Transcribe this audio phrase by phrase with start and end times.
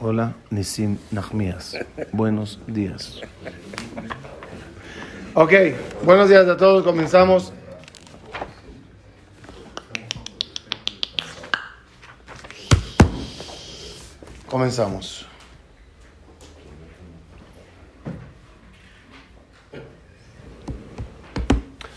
[0.00, 1.76] Hola, Nisim Nachmias.
[2.12, 3.20] Buenos días.
[5.34, 5.52] Ok,
[6.04, 6.84] buenos días a todos.
[6.84, 7.52] Comenzamos.
[14.48, 15.26] Comenzamos.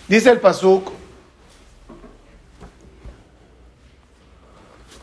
[0.07, 1.00] Dice el Pasuk.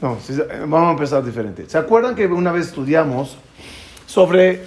[0.00, 0.16] No,
[0.68, 1.68] vamos a empezar diferente.
[1.68, 3.36] ¿Se acuerdan que una vez estudiamos
[4.06, 4.64] sobre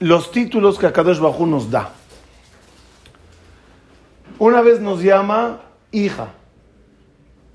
[0.00, 1.92] los títulos que Akadosh Bajú nos da?
[4.38, 5.60] Una vez nos llama
[5.92, 6.28] hija,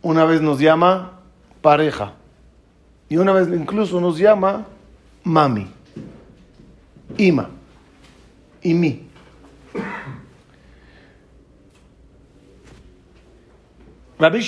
[0.01, 1.19] una vez nos llama
[1.61, 2.13] pareja
[3.09, 4.65] y una vez incluso nos llama
[5.23, 5.67] mami,
[7.17, 7.49] ima
[8.61, 9.07] y mi.
[14.19, 14.41] Rabbi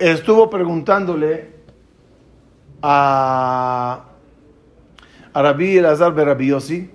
[0.00, 1.50] estuvo preguntándole
[2.82, 4.04] a,
[5.32, 6.90] a Rabbi Elazar Berabiosi,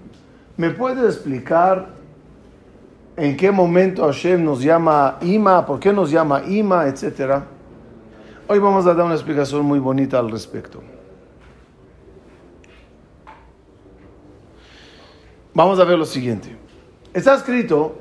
[0.57, 1.89] ¿me puede explicar
[3.15, 7.45] en qué momento Hashem nos llama Ima, por qué nos llama Ima, etcétera?
[8.47, 10.81] Hoy vamos a dar una explicación muy bonita al respecto.
[15.53, 16.55] Vamos a ver lo siguiente.
[17.13, 17.97] Está escrito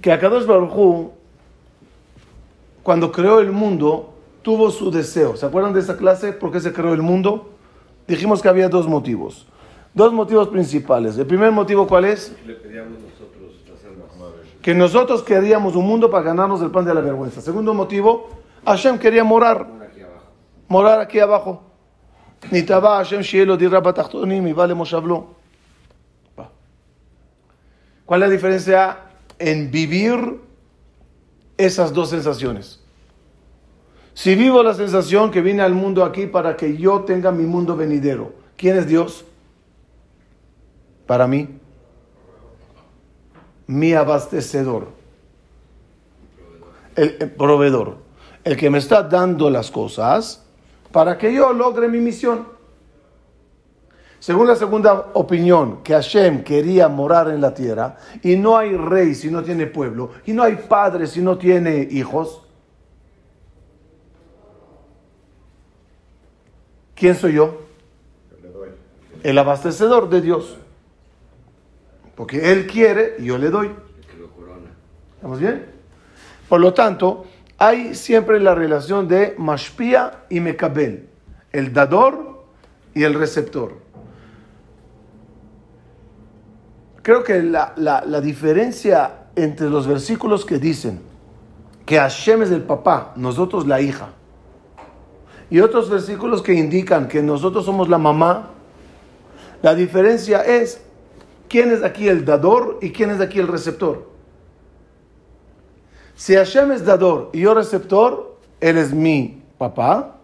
[0.00, 1.10] que Akadosh Baruj
[2.82, 5.36] cuando creó el mundo, tuvo su deseo.
[5.36, 6.32] ¿Se acuerdan de esa clase?
[6.32, 7.50] ¿Por qué se creó el mundo?
[8.08, 9.46] Dijimos que había dos motivos.
[9.92, 11.18] Dos motivos principales.
[11.18, 12.34] El primer motivo, ¿cuál es?
[14.62, 17.40] Que nosotros queríamos un mundo para ganarnos el pan de la vergüenza.
[17.40, 18.28] Segundo motivo,
[18.64, 19.66] Hashem quería morar.
[20.68, 21.62] Morar aquí abajo.
[22.50, 24.74] Ni Hashem Shielo mi vale
[28.06, 29.09] ¿Cuál es la diferencia
[29.40, 30.40] en vivir
[31.56, 32.80] esas dos sensaciones?
[34.14, 37.76] Si vivo la sensación que vine al mundo aquí para que yo tenga mi mundo
[37.76, 39.24] venidero, ¿quién es Dios?
[41.06, 41.48] Para mí,
[43.66, 44.88] mi abastecedor,
[46.96, 47.96] el, proveedor,
[48.44, 50.44] el que me está dando las cosas
[50.92, 52.46] para que yo logre mi misión.
[54.20, 59.14] Según la segunda opinión, que Hashem quería morar en la tierra, y no hay rey
[59.14, 62.42] si no tiene pueblo, y no hay padre si no tiene hijos,
[66.94, 67.62] ¿quién soy yo?
[69.22, 70.58] El abastecedor de Dios.
[72.14, 73.70] Porque Él quiere y yo le doy.
[75.14, 75.64] ¿Estamos bien?
[76.46, 77.24] Por lo tanto,
[77.56, 81.08] hay siempre la relación de Mashpia y Mekabel,
[81.52, 82.44] el dador
[82.92, 83.89] y el receptor.
[87.10, 91.00] Creo que la, la diferencia entre los versículos que dicen
[91.84, 94.10] que Hashem es el papá, nosotros la hija,
[95.50, 98.50] y otros versículos que indican que nosotros somos la mamá,
[99.60, 100.82] la diferencia es
[101.48, 104.08] quién es aquí el dador y quién es aquí el receptor.
[106.14, 110.14] Si Hashem es dador y yo receptor, Él es mi papá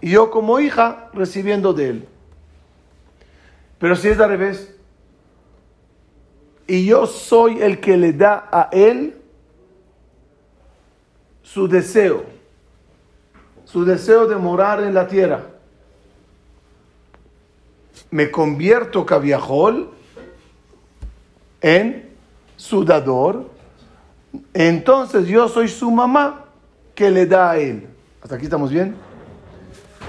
[0.00, 2.08] y yo como hija recibiendo de Él.
[3.78, 4.73] Pero si es al revés,
[6.66, 9.16] y yo soy el que le da a Él
[11.42, 12.24] su deseo,
[13.64, 15.42] su deseo de morar en la tierra.
[18.10, 19.90] Me convierto cabiajol
[21.60, 22.10] en
[22.56, 23.50] su dador,
[24.52, 26.44] entonces yo soy su mamá
[26.94, 27.86] que le da a él.
[28.22, 28.94] ¿Hasta aquí estamos bien?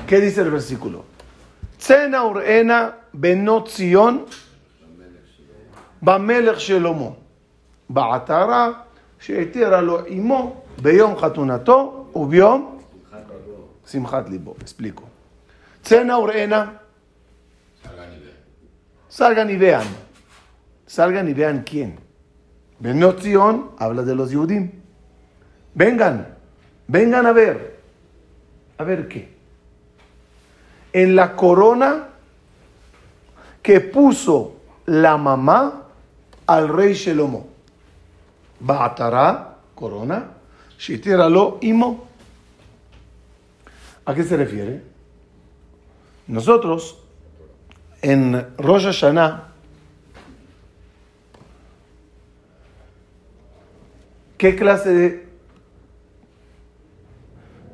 [0.07, 1.03] ¿Qué dice el versículo?
[1.77, 4.25] Tzena urena benot Sion
[6.04, 7.10] במלך שלמה,
[7.91, 8.72] בעטרה
[9.19, 12.78] שהתירה לו עמו ביום חתונתו וביום
[13.86, 14.54] שמחת ליבו.
[14.60, 15.03] Explico.
[15.82, 16.81] Cena urena.
[19.08, 19.86] Salgan y vean.
[20.86, 21.98] Salgan y vean quién.
[22.78, 24.70] Benotzion habla de los Yudim.
[25.75, 26.36] Vengan,
[26.86, 27.81] vengan a ver.
[28.78, 29.28] ¿A ver qué?
[30.93, 32.08] En la corona
[33.62, 34.56] que puso
[34.87, 35.83] la mamá
[36.47, 37.47] al rey Shelomo.
[38.59, 40.31] Ba'atara, corona,
[41.30, 42.06] lo imo.
[44.06, 44.83] ¿A qué se refiere?
[46.27, 47.00] Nosotros,
[48.01, 49.56] en Rosh Hashanah,
[54.38, 55.27] ¿Qué clase de,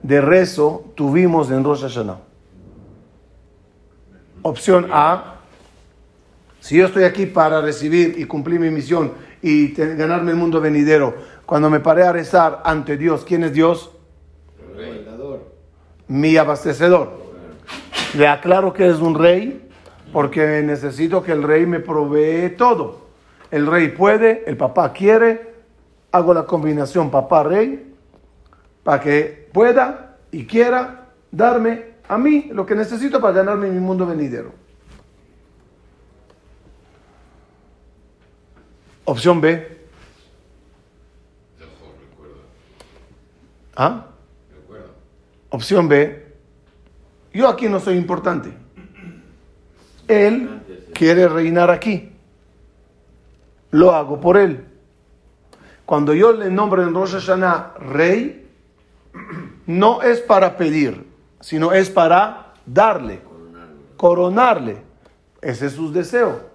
[0.03, 2.19] de rezo tuvimos en Rosh Hashanah?
[4.43, 5.40] Opción A,
[6.61, 9.11] si yo estoy aquí para recibir y cumplir mi misión
[9.41, 11.13] y ganarme el mundo venidero,
[11.45, 13.91] cuando me paré a rezar ante Dios, ¿quién es Dios?
[16.07, 17.09] mi abastecedor.
[18.15, 19.69] Le aclaro que es un rey
[20.11, 23.01] porque necesito que el rey me provee todo.
[23.49, 25.53] El rey puede, el papá quiere,
[26.11, 27.93] hago la combinación papá-rey
[28.83, 34.05] para que pueda y quiera darme a mí lo que necesito para ganarme mi mundo
[34.05, 34.51] venidero.
[39.11, 39.67] Opción B.
[43.75, 44.05] ¿Ah?
[45.49, 46.27] Opción B.
[47.33, 48.53] Yo aquí no soy importante.
[50.07, 50.61] Él
[50.93, 52.09] quiere reinar aquí.
[53.71, 54.63] Lo hago por él.
[55.85, 58.47] Cuando yo le nombro en Rosh Hashanah rey,
[59.67, 61.05] no es para pedir,
[61.41, 63.19] sino es para darle,
[63.97, 64.77] coronarle.
[65.41, 66.49] Ese es su deseo.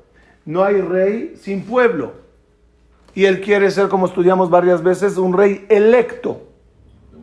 [0.46, 2.24] No hay rey sin pueblo.
[3.16, 6.42] Y él quiere ser, como estudiamos varias veces, un rey electo,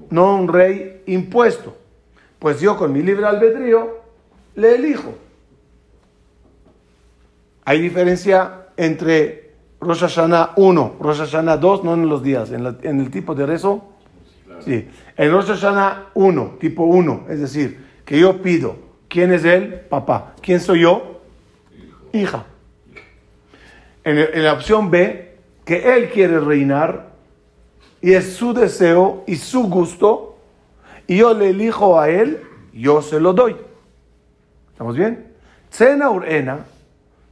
[0.09, 1.77] no un rey impuesto.
[2.39, 3.99] Pues yo con mi libre albedrío
[4.55, 5.13] le elijo.
[7.63, 13.11] Hay diferencia entre Rosh Hashanah 1, Rosh Hashanah 2, no en los días, en, el
[13.11, 13.91] tipo de rezo.
[14.65, 14.89] Sí.
[15.15, 19.81] En Rosh Hashanah 1, tipo 1, es decir, que yo pido, ¿quién es él?
[19.89, 20.33] Papá.
[20.41, 21.21] ¿Quién soy yo?
[22.13, 22.45] Hija.
[24.03, 25.32] En, en la opción B,
[25.65, 27.13] que él quiere reinar
[28.01, 30.37] y es su deseo y su gusto,
[31.07, 32.41] y yo le elijo a él,
[32.73, 33.55] yo se lo doy.
[34.71, 35.31] ¿Estamos bien?
[35.69, 36.65] Cena Urena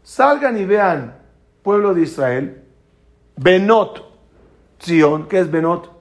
[0.04, 1.16] Salgan y vean,
[1.62, 2.63] pueblo de Israel,
[3.38, 4.04] Benot,
[4.81, 5.92] Zion, ¿qué es Benot?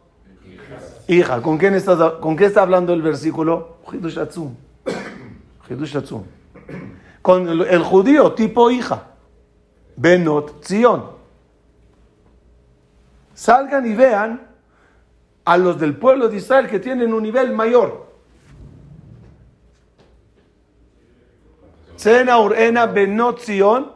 [1.06, 1.42] Hija.
[1.42, 3.76] ¿Con quién está, con qué está hablando el versículo?
[7.22, 9.08] Con el, judío, tipo hija.
[9.96, 11.04] Benot, Zion.
[13.40, 14.48] Salgan y vean
[15.46, 18.06] a los del pueblo de Israel que tienen un nivel mayor.
[21.96, 23.92] Sena Urena Benot Zion.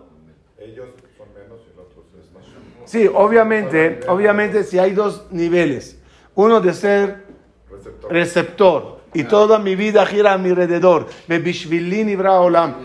[0.58, 0.86] Ellos
[1.18, 2.42] son menos y los otros es más.
[2.86, 5.98] Sí, obviamente, obviamente si hay dos niveles.
[6.34, 7.24] Uno de ser
[8.08, 11.06] receptor, y toda mi vida gira a mi alrededor.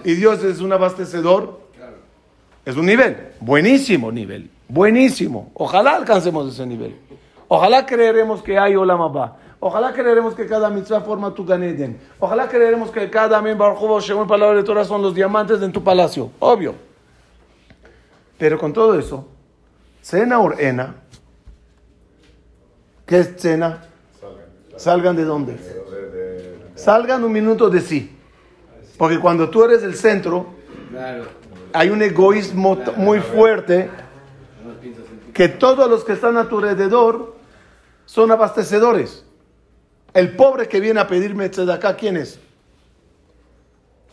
[0.04, 1.62] Y Dios es un abastecedor.
[2.66, 5.51] Es un nivel, buenísimo nivel, buenísimo.
[5.54, 6.95] Ojalá alcancemos ese nivel.
[7.50, 9.38] Ojalá creeremos que hay Olam Abba.
[9.60, 12.00] Ojalá creeremos que cada mitzvah forma tu ganeden.
[12.19, 15.83] Ojalá creeremos que cada amén, baruj según palabra de Torah, son los diamantes en tu
[15.83, 16.31] palacio.
[16.39, 16.75] Obvio.
[18.38, 19.27] Pero con todo eso,
[20.01, 20.95] cena ena.
[23.06, 23.81] ¿qué es cena?
[24.77, 25.57] Salgan de dónde?
[26.75, 28.16] Salgan un minuto de sí.
[28.98, 30.48] Porque cuando tú eres el centro,
[31.74, 33.89] hay un egoísmo muy fuerte
[35.33, 37.36] que todos los que están a tu alrededor
[38.06, 39.24] son abastecedores.
[40.13, 42.39] El pobre que viene a pedirme acá, ¿quién es?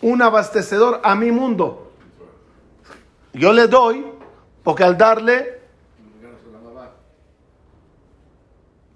[0.02, 1.90] Un abastecedor a mi mundo.
[3.32, 4.04] Yo le doy,
[4.62, 5.56] porque al darle,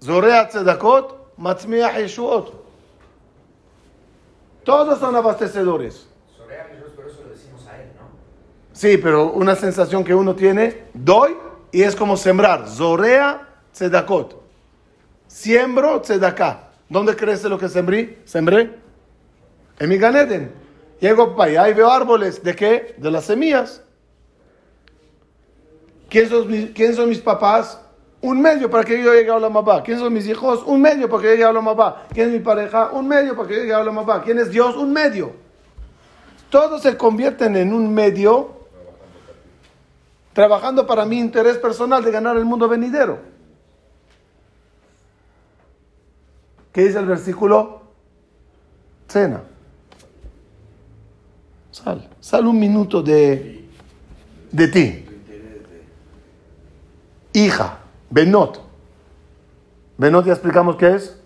[0.03, 2.53] Zorea tzedakot, matzmiah yeshuot.
[4.63, 6.07] Todos son abastecedores.
[8.73, 11.35] Sí, pero una sensación que uno tiene, doy
[11.71, 12.67] y es como sembrar.
[12.67, 14.41] Zorea tzedakot.
[15.27, 16.71] Siembro tzedaká.
[16.89, 18.19] ¿Dónde crece lo que sembré?
[18.25, 18.77] Sembré
[19.79, 20.51] en mi Ganeden.
[20.99, 22.43] Llego para allá y veo árboles.
[22.43, 22.95] ¿De qué?
[22.97, 23.81] De las semillas.
[26.09, 27.79] ¿Quién son, mis, ¿Quién son mis papás?
[28.19, 29.81] Un medio para que yo llegue a la mamá.
[29.81, 30.61] ¿Quién son mis hijos?
[30.65, 32.03] Un medio para que yo llegue a la mamá.
[32.13, 32.91] ¿Quién es mi pareja?
[32.91, 34.21] Un medio para que yo llegue a la mamá.
[34.21, 34.75] ¿Quién es Dios?
[34.75, 35.31] Un medio.
[36.49, 38.60] Todos se convierten en un medio
[40.33, 43.19] trabajando para mi interés personal de ganar el mundo venidero.
[46.71, 47.81] ¿Qué dice el versículo?
[49.07, 49.43] Cena.
[51.71, 52.09] Sal.
[52.19, 53.65] Sal un minuto de,
[54.51, 55.05] de ti.
[57.33, 57.79] Hija.
[58.09, 58.61] Benot.
[59.97, 61.17] Benot ya explicamos qué es.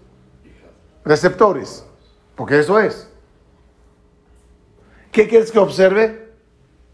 [1.03, 1.85] Receptores.
[2.35, 3.09] Porque eso es.
[5.11, 6.33] ¿Qué quieres que observe?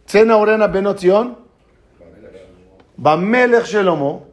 [0.05, 1.40] Cena orena benotion.
[3.01, 4.27] Bamelech shelomo.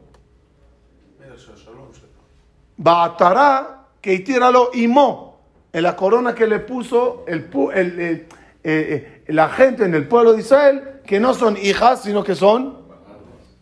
[2.77, 5.39] Baatara que tíralo imó
[5.73, 8.27] en la corona que le puso el, eh,
[8.63, 12.77] eh, la gente en el pueblo de Israel, que no son hijas, sino que son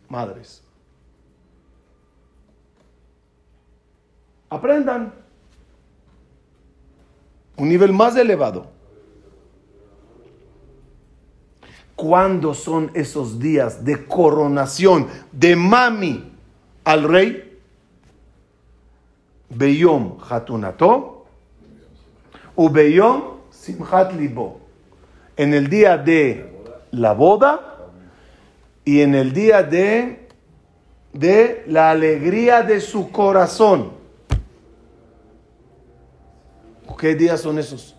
[0.10, 0.62] madres.
[4.50, 5.14] Aprendan
[7.56, 8.77] un nivel más elevado.
[11.98, 16.32] ¿Cuándo son esos días de coronación de mami
[16.84, 17.58] al rey?
[19.50, 21.26] Beyom Hatunato,
[22.56, 24.60] Ubeyom Simchat Libo.
[25.36, 26.54] En el día de
[26.92, 27.90] la boda
[28.86, 30.28] y en el día de,
[31.14, 33.92] de la alegría de su corazón.
[37.00, 37.96] ¿Qué días son esos?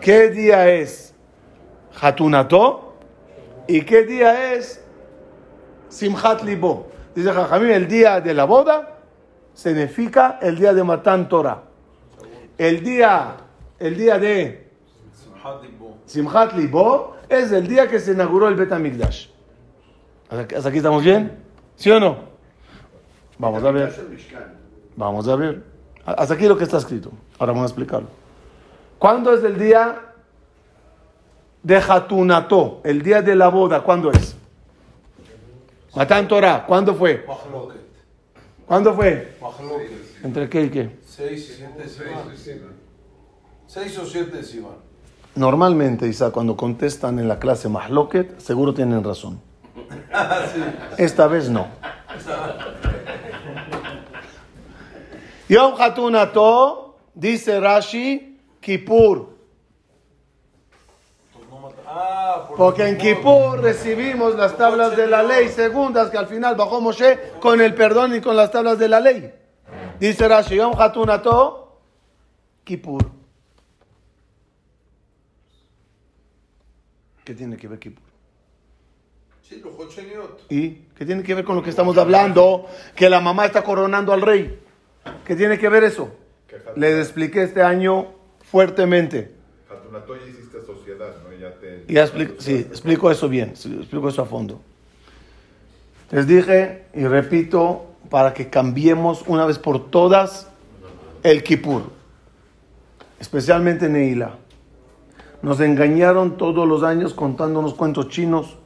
[0.00, 1.09] ¿Qué día es
[1.98, 2.94] Hatunato?
[3.66, 4.84] ¿Y qué día es
[5.88, 6.88] Simchat Libo?
[7.14, 8.98] Dice Jajamim, el día de la boda
[9.54, 11.62] significa el día de Matan Torah.
[12.58, 13.36] El día,
[13.78, 14.70] el día de
[16.06, 19.28] Simchat Libo es el día que se inauguró el Bet HaMikdash.
[20.28, 21.38] ¿Hasta aquí estamos bien?
[21.76, 22.18] ¿Sí o no?
[23.38, 23.94] Vamos a ver.
[24.96, 25.64] Vamos a ver.
[26.04, 27.10] Hasta aquí lo que está escrito.
[27.38, 28.08] Ahora vamos a explicarlo.
[28.98, 30.09] ¿Cuándo es el día
[31.62, 32.80] de Hatunato?
[32.84, 34.36] El día de la boda, ¿cuándo es?
[35.94, 37.24] Matan Torah, ¿cuándo fue?
[38.66, 39.36] ¿Cuándo fue?
[40.22, 40.98] ¿Entre qué y qué?
[41.06, 42.60] Seis, siete, seis.
[43.66, 44.90] Seis o siete, Sivan.
[45.34, 49.40] Normalmente, Isa, cuando contestan en la clase Mahloket, seguro tienen razón.
[50.98, 51.66] Esta vez no.
[55.48, 59.39] Yom Hatunato, dice Rashi, Kippur.
[61.92, 66.54] Ah, por Porque en Kippur recibimos las tablas de la ley segundas que al final
[66.54, 69.34] bajó Moshe con el perdón y con las tablas de la ley.
[69.98, 71.80] Dice Rashi, Yom Hatunato,
[72.62, 73.04] Kippur.
[77.24, 78.04] ¿Qué tiene que ver Kippur?
[80.48, 82.66] ¿Y qué tiene que ver con lo que estamos hablando?
[82.94, 84.60] Que la mamá está coronando al rey.
[85.24, 86.12] ¿Qué tiene que ver eso?
[86.76, 89.34] Les expliqué este año fuertemente.
[89.68, 91.29] Hatunato ya hiciste sociedad, ¿no?
[91.40, 91.84] Ya te...
[91.88, 94.60] Ya explico, sí, explico eso bien, explico eso a fondo.
[96.10, 100.48] Les dije y repito para que cambiemos una vez por todas
[101.22, 101.84] el Kippur,
[103.18, 104.36] especialmente Neila.
[105.40, 108.58] Nos engañaron todos los años contándonos cuentos chinos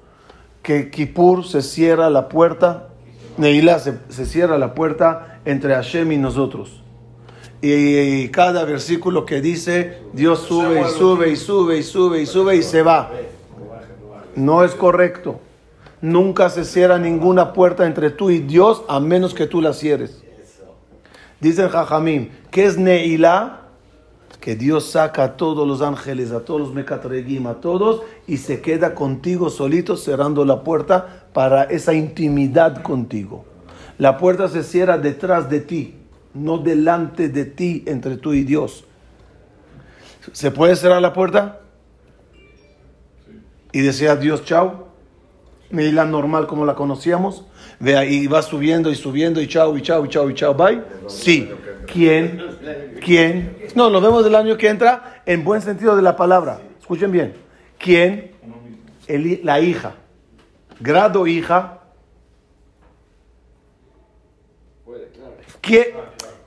[0.62, 2.88] que Kippur se cierra la puerta,
[3.37, 6.83] Neila se, se cierra la puerta entre Hashem y nosotros.
[7.66, 12.56] Y, cada versículo que dice, Dios sube y sube y sube y sube y sube
[12.56, 13.11] y se va.
[14.37, 15.40] No es correcto.
[16.02, 20.23] Nunca se cierra ninguna puerta entre tú y Dios a menos que tú la cierres.
[21.40, 23.62] Dicen Jajamim, ¿qué es Neila?
[24.40, 28.61] Que Dios saca a todos los ángeles, a todos los mecatregim, a todos, y se
[28.61, 33.47] queda contigo solito cerrando la puerta para esa intimidad contigo.
[33.97, 35.94] La puerta se cierra detrás de ti,
[36.34, 38.84] no delante de ti, entre tú y Dios.
[40.32, 41.60] ¿Se puede cerrar la puerta?
[43.72, 44.88] Y decir a Dios chao.
[45.70, 47.44] Neila normal como la conocíamos.
[47.80, 50.82] Ve ahí, va subiendo y subiendo y chao y chao y chao y chao, bye.
[51.08, 51.48] Sí.
[51.92, 52.40] ¿Quién?
[53.04, 53.56] ¿Quién?
[53.74, 56.60] No, lo vemos del año que entra en buen sentido de la palabra.
[56.80, 57.34] Escuchen bien.
[57.78, 58.32] ¿Quién?
[59.06, 59.94] El- la hija.
[60.80, 61.80] Grado hija.
[65.60, 65.94] ¿Qué,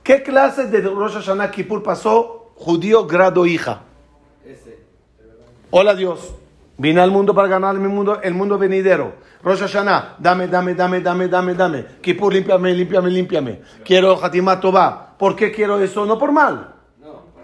[0.08, 3.82] ¿Qué clase de Rosh Hashanah Kippur pasó judío grado hija?
[5.70, 6.34] Hola Dios,
[6.78, 9.16] vine al mundo para ganar mi mundo, el mundo venidero.
[9.42, 11.86] Rosh Hashanah, dame, dame, dame, dame, dame, dame.
[12.00, 13.60] Kippur, límpiame, límpiame, límpiame.
[13.84, 15.14] Quiero Hatimat Tová.
[15.18, 16.06] ¿Por qué quiero eso?
[16.06, 16.74] No por mal.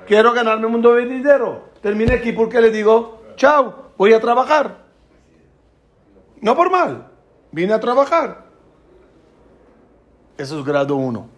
[0.07, 1.65] Quiero ganarme el mundo venidero.
[1.83, 3.25] Terminé Kippur, ¿qué le digo?
[3.37, 4.87] Chao, voy a trabajar.
[6.41, 7.09] No por mal.
[7.53, 8.47] Vine a trabajar.
[10.39, 11.34] Eso es grado 1.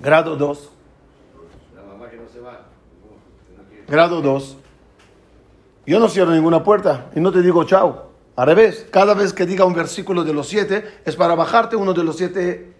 [0.00, 0.70] Grado 2.
[3.88, 4.56] Grado 2.
[5.86, 8.08] Yo no cierro ninguna puerta y no te digo chao.
[8.36, 11.92] Al revés, cada vez que diga un versículo de los siete es para bajarte uno
[11.92, 12.74] de los siete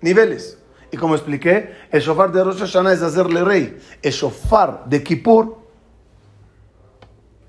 [0.00, 0.58] niveles.
[0.90, 3.78] Y como expliqué, el shofar de Rosh Hashanah es hacerle rey.
[4.00, 5.58] El shofar de Kippur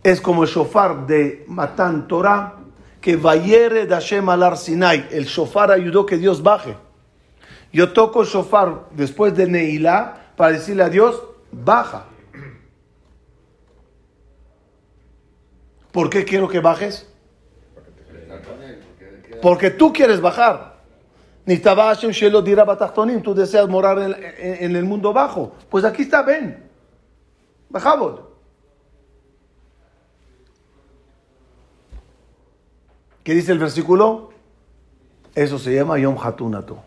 [0.04, 2.56] es como el shofar de Matan Torah,
[3.00, 5.08] que vayere de Hashem al Ar Sinai.
[5.12, 6.76] El shofar ayudó que Dios baje.
[7.74, 11.21] Yo toco el shofar después de Neilá para decirle a Dios,
[11.51, 12.05] baja.
[15.91, 17.07] ¿Por qué quiero que bajes?
[19.41, 20.77] Porque tú quieres bajar.
[23.24, 25.53] Tú deseas morar en, en- el mundo bajo.
[25.69, 26.63] Pues aquí está, ven.
[27.69, 28.21] Bajamos.
[33.24, 34.29] ¿Qué dice el versículo?
[35.36, 36.83] Eso se llama Yom Hatunato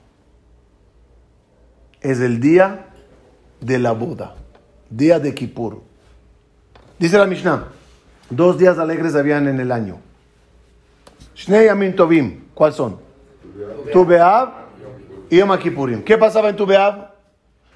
[2.00, 2.87] es el día
[3.61, 4.35] de la boda,
[4.88, 5.83] día de Kippur.
[6.99, 7.69] Dice la Mishnah,
[8.28, 9.99] dos días alegres habían en el año.
[11.35, 12.99] Shnei Amin Tovim, ¿cuáles son?
[13.92, 14.50] Tubeav
[15.30, 16.02] y Yom Kippurim.
[16.02, 17.11] ¿Qué pasaba en Tubeav?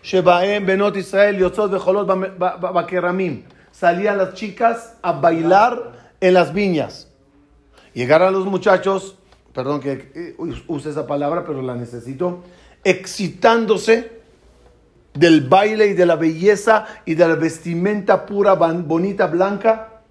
[0.03, 3.45] Shebaem, Benot Israel, Yotzot, Bejolot, Bakeramim.
[3.73, 7.09] Salían las chicas a bailar en las viñas.
[7.95, 9.17] Llegaron los muchachos,
[9.55, 10.37] perdón que eh,
[10.69, 12.43] use esa palabra, pero la necesito
[12.85, 14.13] excitándose
[15.15, 20.03] del baile y de la belleza y de la vestimenta pura, bonita, blanca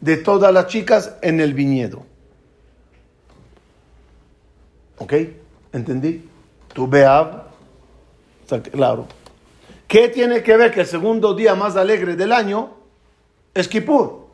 [0.00, 2.06] de todas las chicas en el viñedo.
[4.98, 5.12] ¿Ok?
[5.72, 6.28] ¿Entendí?
[6.72, 7.44] Tu Beab,
[8.42, 9.06] está claro.
[9.86, 12.74] ¿Qué tiene que ver que el segundo día más alegre del año
[13.54, 14.28] es Kippur?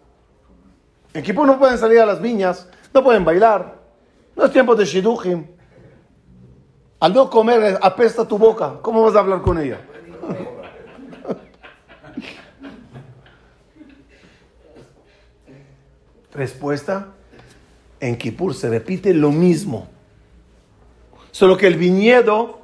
[1.14, 3.76] En Kippur no pueden salir a las viñas, no pueden bailar,
[4.36, 5.46] no es tiempo de Shidujim.
[7.04, 9.78] Al no comer apesta tu boca, ¿cómo vas a hablar con ella?
[16.32, 17.08] Respuesta,
[18.00, 19.86] en Kippur se repite lo mismo.
[21.30, 22.60] Solo que el viñedo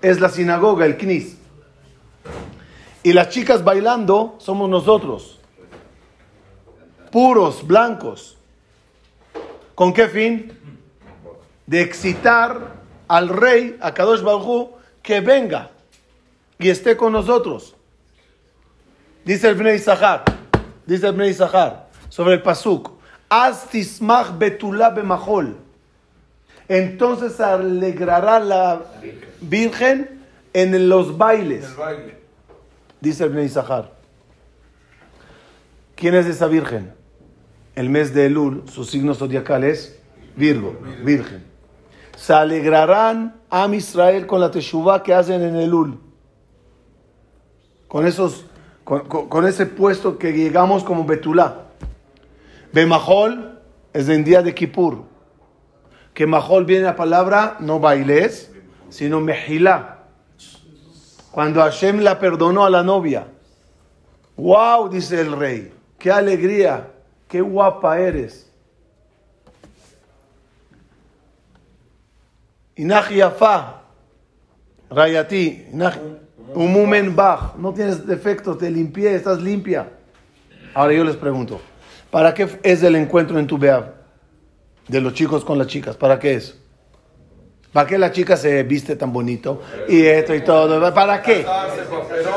[0.00, 1.38] es la sinagoga, el knis.
[3.04, 5.38] Y las chicas bailando somos nosotros.
[7.12, 8.36] Puros, blancos.
[9.76, 10.52] ¿Con qué fin?
[11.64, 12.81] De excitar
[13.12, 14.70] al rey, a Kadosh Baruj
[15.02, 15.68] que venga
[16.58, 17.76] y esté con nosotros.
[19.22, 20.24] Dice el Bnei Sahar,
[20.86, 22.90] dice el Bnei Sahar, sobre el Pasuk,
[23.28, 25.58] Az tismach betulá bemachol.
[26.68, 28.80] Entonces alegrará la
[29.42, 30.22] Virgen
[30.54, 32.18] en los bailes, El baile.
[33.02, 33.92] dice el Bnei Sahar.
[35.96, 36.94] ¿Quién es esa Virgen?
[37.74, 39.98] El mes de Elul, su signo zodiacal es
[40.34, 41.51] Virgo, Virgen.
[42.22, 45.98] Se alegrarán a Israel con la Teshuvah que hacen en Elul.
[47.88, 48.46] Con, esos,
[48.84, 51.64] con, ese puesto que llegamos como Betulá.
[52.72, 53.58] Bemahol
[53.92, 55.02] es en día de Kippur.
[56.14, 58.52] Que Mahol viene la palabra no bailes,
[58.88, 60.04] sino Mejilá.
[61.32, 63.26] Cuando Hashem la perdonó a la novia.
[64.36, 64.90] ¡Wow!
[64.90, 65.72] Dice el rey.
[65.98, 66.88] ¡Qué alegría!
[67.26, 68.51] ¡Qué guapa eres!
[72.76, 73.82] Inach Yafa,
[74.90, 75.66] Rayati,
[76.54, 77.54] Umumen Bach.
[77.56, 79.88] No tienes defectos, te limpié, estás limpia.
[80.74, 81.60] Ahora yo les pregunto,
[82.10, 83.94] ¿para qué es el encuentro en tu Beab?
[84.88, 86.58] De los chicos con las chicas, ¿para qué es?
[87.72, 89.62] ¿Para qué la chica se viste tan bonito?
[89.88, 90.92] Y esto y todo.
[90.92, 91.46] ¿Para qué?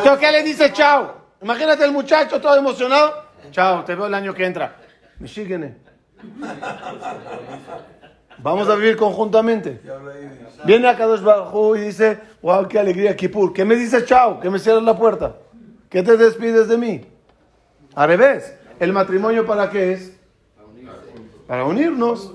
[0.03, 1.25] ¿Pero qué le dice chao?
[1.41, 3.25] Imagínate el muchacho todo emocionado.
[3.51, 4.77] Chao, te veo el año que entra.
[5.19, 5.75] Me.
[8.39, 9.81] Vamos a vivir conjuntamente.
[10.65, 13.53] Viene a Kadosh Baruj y dice, wow, qué alegría, Kippur.
[13.53, 14.39] ¿Qué me dice chao?
[14.39, 15.35] Que me cierras la puerta.
[15.89, 17.01] ¿Qué te despides de mí?
[17.93, 18.55] Al revés.
[18.79, 20.17] ¿El matrimonio para qué es?
[21.47, 22.33] Para unirnos.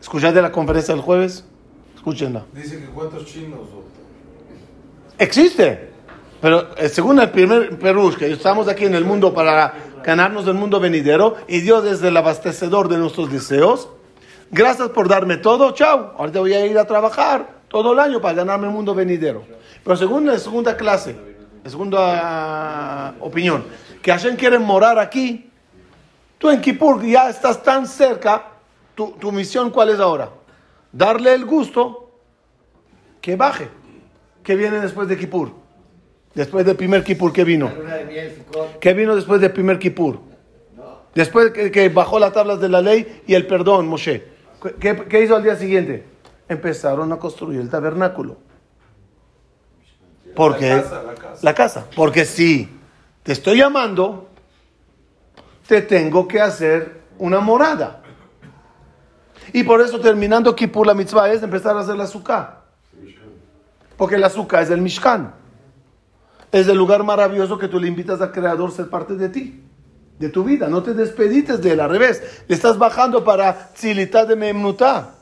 [0.00, 1.44] ¿Escuchaste la conferencia del jueves?
[1.94, 2.44] Escúchenla.
[2.52, 3.68] Dice que cuentos chinos.
[5.18, 5.90] Existe.
[6.40, 10.54] Pero eh, según el primer Perú, que estamos aquí en el mundo para ganarnos el
[10.54, 13.88] mundo venidero y Dios es el abastecedor de nuestros deseos.
[14.50, 16.14] Gracias por darme todo, chao.
[16.18, 19.44] Ahorita voy a ir a trabajar todo el año para ganarme el mundo venidero.
[19.84, 21.16] Pero según la segunda clase,
[21.62, 23.64] la segunda opinión,
[24.02, 25.50] que Hashem quiere morar aquí,
[26.38, 28.48] tú en Kippur ya estás tan cerca,
[28.94, 30.30] tu, tu misión cuál es ahora?
[30.92, 32.10] Darle el gusto
[33.20, 33.68] que baje.
[34.42, 35.59] ¿Qué viene después de Kippur?
[36.34, 37.70] Después del primer Kippur, ¿qué vino?
[38.80, 40.20] ¿Qué vino después del primer Kippur?
[41.14, 44.24] Después que, que bajó las tablas de la ley y el perdón, Moshe.
[44.78, 46.04] ¿Qué, qué hizo al día siguiente?
[46.48, 48.36] Empezaron a construir el tabernáculo.
[50.36, 51.38] Porque La casa, la casa.
[51.42, 51.86] la casa.
[51.96, 52.68] Porque si
[53.24, 54.28] te estoy llamando,
[55.66, 58.02] te tengo que hacer una morada.
[59.52, 62.60] Y por eso terminando Kippur, la mitzvah es empezar a hacer la azúcar.
[63.96, 65.39] Porque la azúcar es el Mishkan.
[66.52, 69.62] Es el lugar maravilloso que tú le invitas al Creador ser parte de ti,
[70.18, 70.68] de tu vida.
[70.68, 72.44] No te despedites de él, al revés.
[72.48, 75.14] Le estás bajando para tzilitá de Memnutá.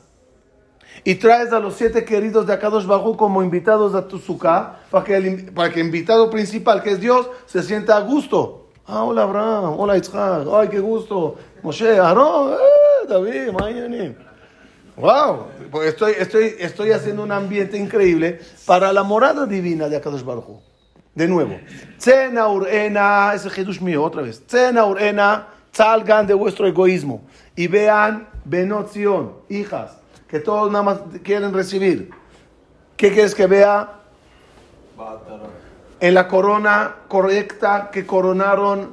[1.03, 5.05] Y traes a los siete queridos de Akadosh Bajú como invitados a tu sukkah, para
[5.05, 8.67] que, el, para que invitado principal, que es Dios, se sienta a gusto.
[8.85, 11.35] Ah, hola Abraham, hola Isaac, ay, qué gusto.
[11.61, 14.15] Moshe, Aarón, eh, David, Mayanim.
[14.97, 15.45] Wow,
[15.85, 20.68] estoy, estoy, estoy haciendo un ambiente increíble para la morada divina de Akadosh Baruj.
[21.19, 21.59] De nuevo,
[21.97, 24.41] Tzena urena, ese Hidush mío, otra vez.
[24.47, 27.23] Tzena urena, salgan de vuestro egoísmo
[27.57, 29.97] y vean Benotzion, hijas,
[30.29, 32.09] que todos nada más quieren recibir.
[32.95, 33.95] ¿Qué quieres que vea?
[35.99, 38.91] En la corona correcta que coronaron,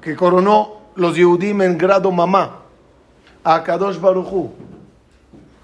[0.00, 2.60] que coronó los Yehudim en grado mamá,
[3.42, 4.52] a Kadosh Baruch Hu.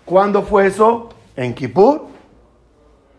[0.05, 1.11] ¿Cuándo fue eso?
[1.37, 2.07] En Kippur.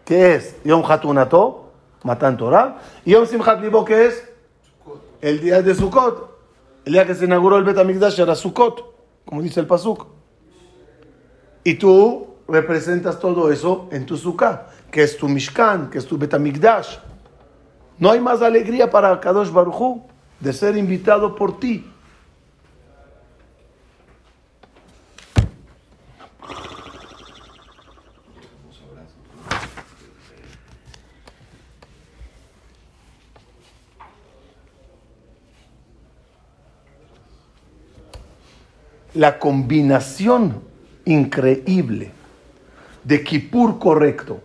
[0.03, 0.57] ¿Qué es?
[0.65, 1.62] Yom Hatunato,
[2.03, 2.77] Matan Torah.
[3.05, 4.29] Y Yom Simchat Libo, ¿qué es?
[5.21, 6.31] El día de Sukkot.
[6.85, 10.07] El día que se inauguró el Betamikdash era Sukkot, como dice el Pasuk.
[11.63, 16.17] Y tú representas todo eso en tu Sukkah, que es tu Mishkan, que es tu
[16.17, 16.97] Betamikdash.
[17.97, 20.03] No hay más alegría para Kadosh Baruchu
[20.39, 21.89] de ser invitado por ti.
[39.15, 40.61] La combinación
[41.05, 42.11] increíble
[43.03, 44.39] de Kippur correcto.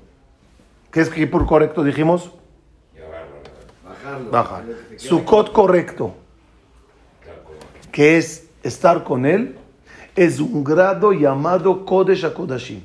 [0.91, 1.85] ¿Qué es Kippur correcto?
[1.85, 2.31] Dijimos.
[3.85, 4.31] Bajarlo.
[4.31, 4.63] Baja.
[4.97, 6.15] Sukkot correcto,
[7.93, 9.57] que es estar con él,
[10.17, 12.83] es un grado llamado Kodesh HaKodashim.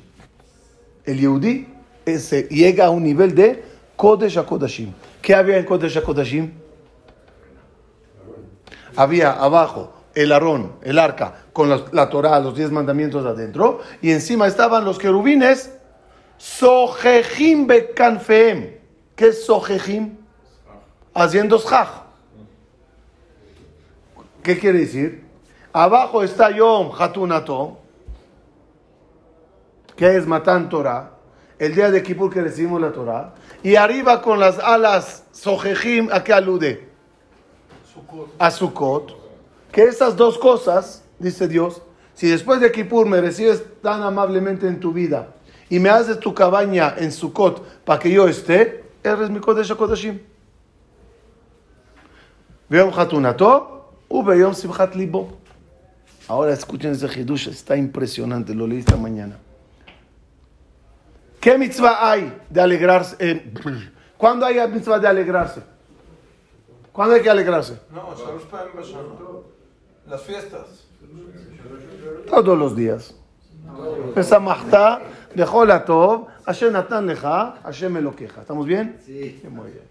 [1.04, 1.66] El Yehudi
[2.06, 3.64] ese, llega a un nivel de
[3.96, 4.92] Kodesh HaKodashim.
[5.20, 6.52] ¿Qué había en Kodesh HaKodashim?
[8.96, 14.12] Había abajo el arón, el arca, con los- la Torah, los diez mandamientos adentro, y
[14.12, 15.72] encima estaban los querubines,
[16.36, 18.78] Sojejim Bekanfeem.
[19.16, 20.16] ¿Qué es Sojejim?
[21.14, 21.88] Haciendo schaj.
[24.42, 25.24] ¿Qué quiere decir?
[25.72, 27.78] Abajo está Yom Hatunato,
[29.96, 31.12] que es Matan Torah,
[31.58, 36.22] el día de Kippur que recibimos la Torah, y arriba con las alas Sojejim, ¿a
[36.22, 36.88] qué alude?
[38.38, 39.23] A Sukkot.
[39.74, 41.82] Que esas dos cosas, dice Dios,
[42.14, 45.34] si después de Kippur me recibes tan amablemente en tu vida
[45.68, 50.20] y me haces tu cabaña en Sukkot para que yo esté, eres mi Kodesh HaKodashim.
[52.68, 55.38] Veom Hatunato, Ubeyom Simchat Libo.
[56.28, 59.38] Ahora escuchen ese Hidush, está impresionante, lo leí esta mañana.
[61.40, 63.16] ¿Qué mitzvah hay de alegrarse?
[63.18, 63.52] eh,
[64.16, 65.62] ¿Cuándo hay mitzvah de alegrarse?
[66.92, 67.80] ¿Cuándo hay que alegrarse?
[67.90, 69.53] No.
[70.06, 70.86] Las fiestas.
[72.28, 73.14] Todos los días.
[74.14, 75.00] Pesamachta,
[75.34, 78.42] dejó la tov, Hashem natan leja, Hashem me lo queja.
[78.42, 78.98] ¿Estamos bien?
[79.04, 79.40] Sí.
[79.48, 79.84] Muy bien.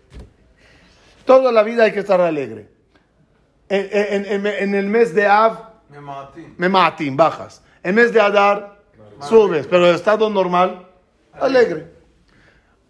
[1.26, 2.69] Toda la vida hay que estar alegre.
[3.69, 5.58] En, en- en- en el mes de Av,
[5.89, 6.45] Me matí.
[6.58, 7.63] me matin, bajas.
[7.82, 8.80] En mes de Adar,
[9.21, 10.88] subes, pero en estado normal,
[11.34, 11.91] alegre.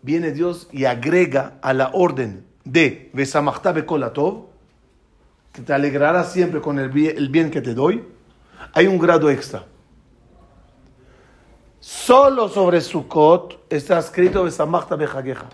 [0.01, 4.47] Viene Dios y agrega a la orden de Besamachta Bekolatov,
[5.53, 8.03] que te alegrarás siempre con el bien, que te doy,
[8.73, 9.63] hay un grado extra.
[11.79, 15.45] Solo sobre Sukkot está escrito Besamachta Bejageja.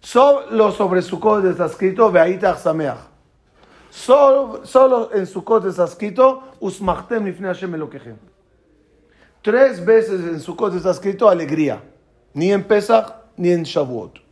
[0.00, 2.98] Solo sobre Sukkot está escrito Veaitach Sameach.
[3.88, 8.16] Solo, solo en Sukkot está escrito Usmachtem lifnei Hashem Elokechem.
[9.40, 11.82] Tres veces en Sukkot está escrito alegría.
[12.34, 14.25] Ni en Pesach ni en Shavuot.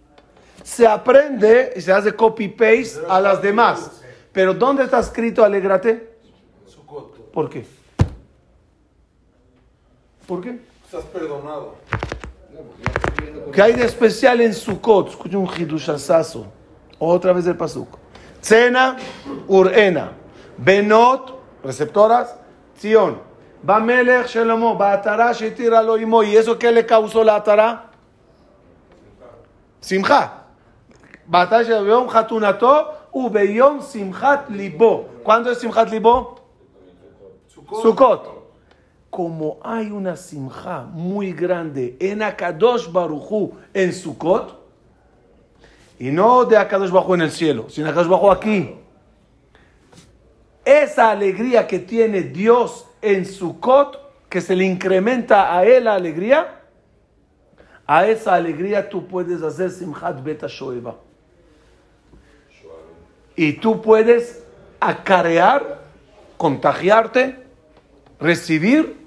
[0.63, 4.03] Se aprende y se hace copy-paste a las demás.
[4.33, 6.15] Pero ¿dónde está escrito alégrate?
[7.33, 7.67] ¿Por qué?
[10.27, 10.61] ¿Por qué?
[10.85, 11.75] Estás perdonado.
[13.53, 15.11] ¿Qué hay de especial en Sukkot?
[15.11, 16.47] Escucha un hidushasazo.
[16.99, 17.99] Otra vez el pasuk.
[18.41, 18.97] Cena,
[19.49, 20.13] urena.
[20.57, 22.37] Benot, receptoras,
[22.79, 23.21] Zion.
[23.63, 26.23] Bamelech Shelomo, Baatara Shetira Loimo.
[26.23, 27.91] ¿Y eso qué le causó la Atara?
[29.81, 30.44] Simcha.
[31.27, 35.09] Baatara Shelomo, Hatunato, Ubeyom Simchat Libo.
[35.23, 36.41] ¿Cuándo es Simchat Libo?
[37.49, 38.45] Sukkot.
[39.11, 44.61] Como hay una simja muy grande en Akadosh Baruchu en Sukkot,
[46.01, 48.75] y no de Akadosh Baruchu en el cielo, sino Akadosh Baruchu aquí.
[50.65, 56.63] Esa alegría que tiene Dios en Sukkot, que se le incrementa a él la alegría,
[57.87, 60.97] a esa alegría tú puedes hacer Simchat Beta Shoeva.
[63.37, 64.45] Y tú puedes
[64.81, 65.83] acarear,
[66.37, 67.45] contagiarte,
[68.21, 69.05] recibir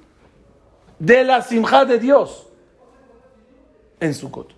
[0.99, 2.47] de la simja de Dios
[3.99, 4.53] en Sukkot.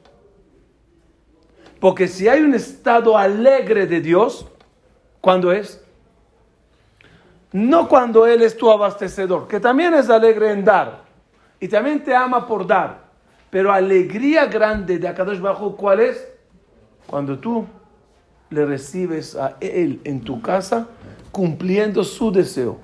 [1.79, 4.45] Porque si hay un estado alegre de Dios,
[5.21, 5.83] ¿cuándo es?
[7.51, 11.03] No cuando Él es tu abastecedor, que también es alegre en dar
[11.59, 13.09] y también te ama por dar.
[13.49, 16.27] Pero alegría grande de Akadosh Bajo, ¿cuál es?
[17.07, 17.65] Cuando tú
[18.49, 20.87] le recibes a Él en tu casa
[21.31, 22.77] cumpliendo su deseo.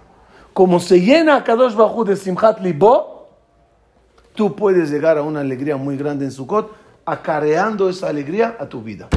[0.54, 3.30] Como se llena Akadosh Bajo de Simchat Libo,
[4.34, 6.72] tú puedes llegar a una alegría muy grande en Sukkot,
[7.06, 9.08] acarreando esa alegría a tu vida.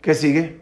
[0.00, 0.60] ¿Qué sigue?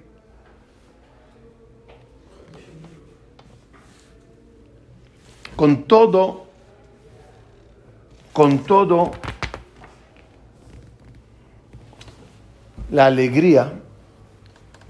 [5.59, 6.47] con todo,
[8.33, 9.11] con todo
[12.91, 13.73] la alegría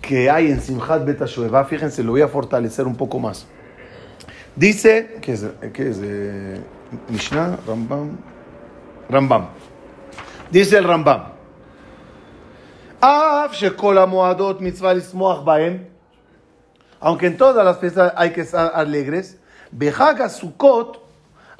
[0.00, 3.46] que hay en Simchat Betashueva, fíjense, lo voy a fortalecer un poco más.
[4.54, 6.00] Dice, ¿qué es?
[7.08, 8.16] Mishnah, Rambam.
[9.08, 9.48] Rambam.
[10.50, 11.32] Dice el Rambam.
[17.00, 19.38] Aunque en todas las fiestas hay que estar alegres,
[19.70, 21.00] Bejaga Sukkot,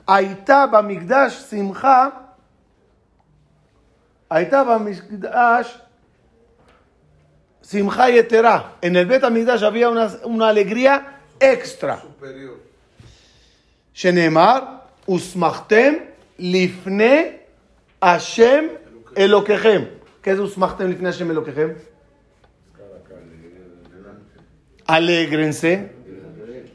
[0.07, 2.13] Aita Bamigdash Simcha,
[4.29, 5.88] Aita Bamigdash
[7.69, 8.23] simjá y.
[8.81, 12.03] En el Bet Amidash había una, una alegría extra.
[13.93, 16.07] Shenemar, usmachtem
[16.39, 17.47] lifne
[18.01, 18.71] Hashem
[19.15, 19.89] eloquejem.
[20.23, 21.77] ¿Qué es usmachtem lifne Hashem eloquejem?
[24.87, 25.93] Alégrense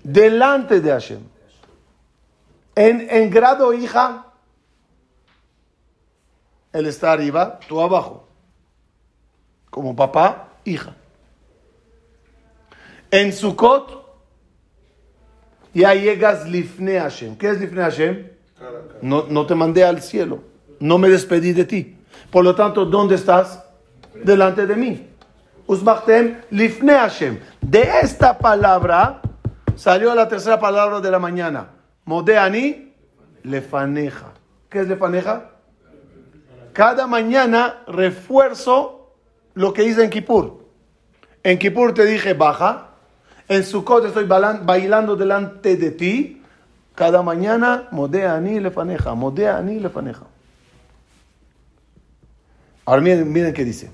[0.04, 1.22] delante de Hashem.
[2.76, 4.28] En, en grado hija,
[6.72, 8.28] él está arriba, tú abajo.
[9.72, 10.95] Como papá, hija.
[13.12, 14.04] En Sukkot,
[15.73, 17.36] ya llegas lifne Hashem.
[17.38, 18.28] ¿Qué es lifne Hashem?
[19.02, 20.43] No, no te mandé al cielo.
[20.80, 21.97] No me despedí de ti.
[22.32, 23.63] Por lo tanto, ¿dónde estás?
[24.23, 25.08] Delante de mí.
[25.67, 27.39] Usmachtem lifne Hashem.
[27.62, 29.21] De esta palabra
[29.76, 31.69] salió la tercera palabra de la mañana.
[32.06, 32.93] Modeani
[33.43, 34.34] lefaneja.
[34.69, 35.52] ¿Qué es lefaneja?
[36.73, 39.03] Cada mañana refuerzo
[39.54, 40.66] lo que hice en Kippur.
[41.44, 42.89] En Kippur te dije baja.
[43.48, 46.42] En Sukkot estoy bailando delante de ti.
[46.96, 50.26] Cada mañana, modeani lefaneja, modeani lefaneja.
[52.86, 53.89] Ahora miren, miren qué dice.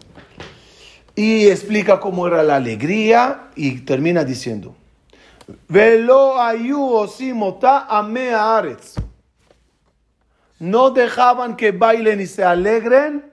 [1.16, 4.76] Y explica cómo era la alegría y termina diciendo.
[5.68, 8.96] Velo ayu osimota ame haaretz.
[10.60, 13.32] No dejaban que bailen y se alegren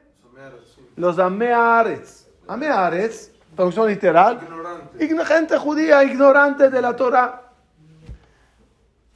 [0.98, 2.26] los ame haaretz.
[2.48, 5.06] Ame haaretz, traducción literal, Ignorante.
[5.06, 7.42] Ign- gente judía ignorante de la Torah.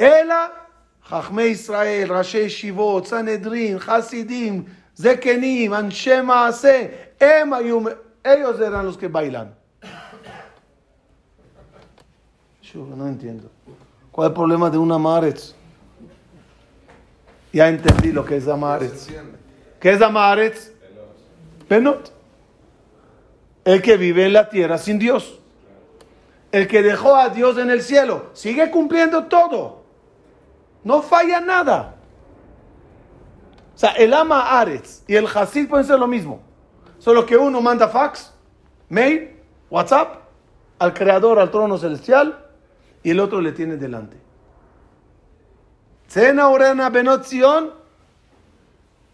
[0.02, 0.36] אלא
[1.08, 4.64] חכמי ישראל, ראשי ישיבות, סנהדרין, חסידים,
[4.96, 6.86] זקנים, אנשי מעשה,
[7.22, 7.80] הם היו,
[8.26, 9.54] ellos eran los que bailan.
[12.62, 13.50] Yo no entiendo.
[14.12, 15.54] ¿Cuál es el problema de una Amaretz?
[17.54, 19.08] Ya entendí lo que es Se Amaretz.
[19.08, 19.38] entiende.
[19.80, 20.72] ¿Qué es Amaretz?
[21.71, 22.13] Penot.
[23.65, 25.39] El que vive en la tierra sin Dios.
[26.51, 28.31] El que dejó a Dios en el cielo.
[28.33, 29.85] Sigue cumpliendo todo.
[30.83, 31.95] No falla nada.
[33.73, 36.41] O sea, el ama Aretz y el Hasid pueden ser lo mismo.
[36.99, 38.33] Solo que uno manda fax,
[38.89, 39.39] mail,
[39.71, 40.23] WhatsApp
[40.81, 42.47] al creador, al trono celestial,
[43.05, 44.17] y el otro le tiene delante.
[46.09, 47.71] Cena Orena Benot Zion,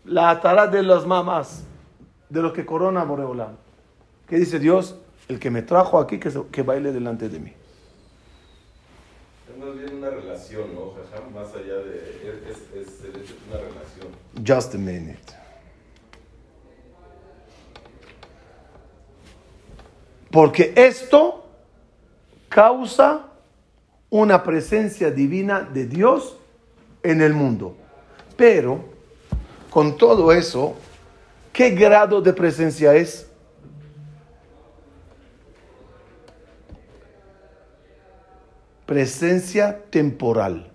[0.06, 1.64] la atará de las mamás,
[2.28, 3.56] de los que corona Boreolam.
[4.28, 4.96] ¿Qué dice Dios?
[5.28, 7.52] El que me trajo aquí, que, se- que baile delante de mí.
[9.50, 10.92] Es más bien una relación, ¿no?
[10.92, 11.32] Jajam?
[11.34, 12.40] Más allá de.
[12.50, 14.08] Es, es, es el hecho de una relación.
[14.46, 15.32] Just a minute.
[20.30, 21.46] Porque esto
[22.48, 23.26] causa
[24.10, 26.36] una presencia divina de Dios
[27.02, 27.76] en el mundo.
[28.36, 28.84] Pero,
[29.70, 30.74] con todo eso,
[31.56, 33.26] ¿qué grado de presencia es?
[38.84, 40.70] Presencia temporal.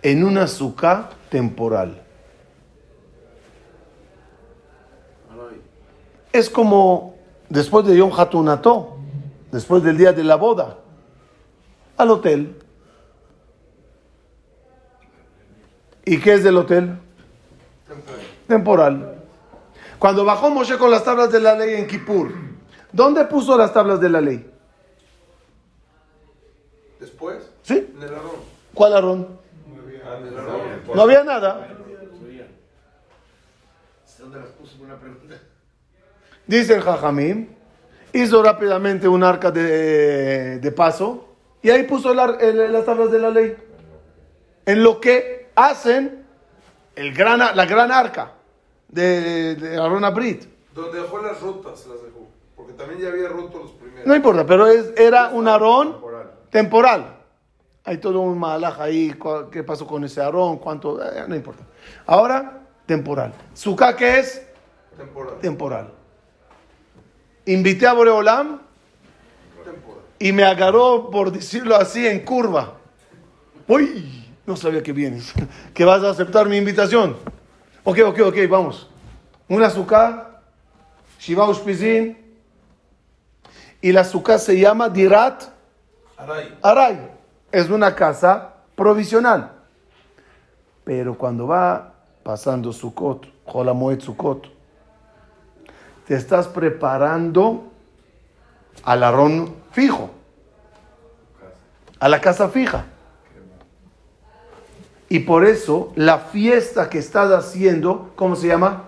[0.00, 2.02] En una suká temporal.
[6.32, 7.16] Es como
[7.50, 8.96] después de Yom Hatunato,
[9.52, 10.78] después del día de la boda,
[11.98, 12.56] al hotel.
[16.06, 16.98] ¿Y qué es del hotel?
[18.46, 19.16] Temporal.
[19.98, 22.32] Cuando bajó Moshe con las tablas de la ley en Kippur,
[22.92, 24.50] ¿dónde puso las tablas de la ley?
[26.98, 27.92] Después, ¿Sí?
[27.96, 28.10] en el.
[28.74, 29.28] ¿Cuál Aarón?
[30.20, 30.94] En el arroz.
[30.94, 31.68] No había nada.
[34.18, 34.76] ¿Dónde las puso?
[34.82, 35.36] Una pregunta.
[36.46, 37.48] Dice el Jajamim,
[38.12, 41.28] hizo rápidamente un arca de, de paso
[41.62, 43.56] y ahí puso la- el- las tablas de la ley.
[44.66, 46.19] En lo que hacen
[47.00, 48.32] el gran, la gran arca
[48.88, 50.44] de, de Aarón Abrit.
[50.74, 52.28] Donde dejó las rotas, las dejó.
[52.54, 54.06] Porque también ya había roto los primeros.
[54.06, 56.30] No importa, pero es, era un Aarón Temporal.
[56.50, 57.16] temporal.
[57.84, 59.14] Hay todo un malaj ahí,
[59.50, 61.62] qué pasó con ese Aarón, cuánto, eh, no importa.
[62.06, 63.32] Ahora, temporal.
[63.54, 64.46] Sukkah, ¿qué es?
[64.96, 65.38] Temporada.
[65.38, 65.92] Temporal.
[67.46, 68.60] Invité a Boreolam
[69.64, 70.02] Temporada.
[70.18, 72.74] y me agarró, por decirlo así, en curva.
[73.66, 75.32] Uy, no sabía que vienes.
[75.74, 77.16] Que vas a aceptar mi invitación.
[77.84, 78.88] Ok, ok, ok, vamos.
[79.48, 80.40] Un azúcar,
[81.18, 82.18] Shiva Ushpizin,
[83.80, 85.44] y la azúcar se llama Dirat
[86.16, 86.58] Aray.
[86.62, 87.10] Aray.
[87.50, 89.52] Es una casa provisional.
[90.84, 94.46] Pero cuando va pasando Sukkot, Jolamoed Sukkot,
[96.06, 97.70] te estás preparando
[98.84, 100.10] al arón fijo,
[101.98, 102.86] a la casa fija.
[105.12, 108.84] Y por eso la fiesta que estás haciendo, ¿cómo se llama?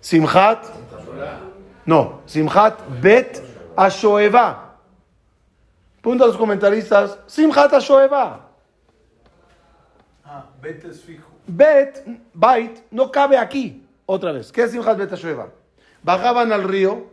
[0.00, 0.66] Simchat.
[1.86, 3.42] No, Simchat Bet
[3.74, 4.76] Ashoeva.
[6.02, 7.18] Punto a los comentaristas.
[7.26, 8.48] Simchat Ashoeva.
[10.26, 11.26] Ah, vete es fijo.
[11.46, 13.86] Bet, Bait, no cabe aquí.
[14.04, 14.52] Otra vez.
[14.52, 15.48] ¿Qué es Simchat Bet Ashoeva?
[16.02, 17.06] Bajaban al río.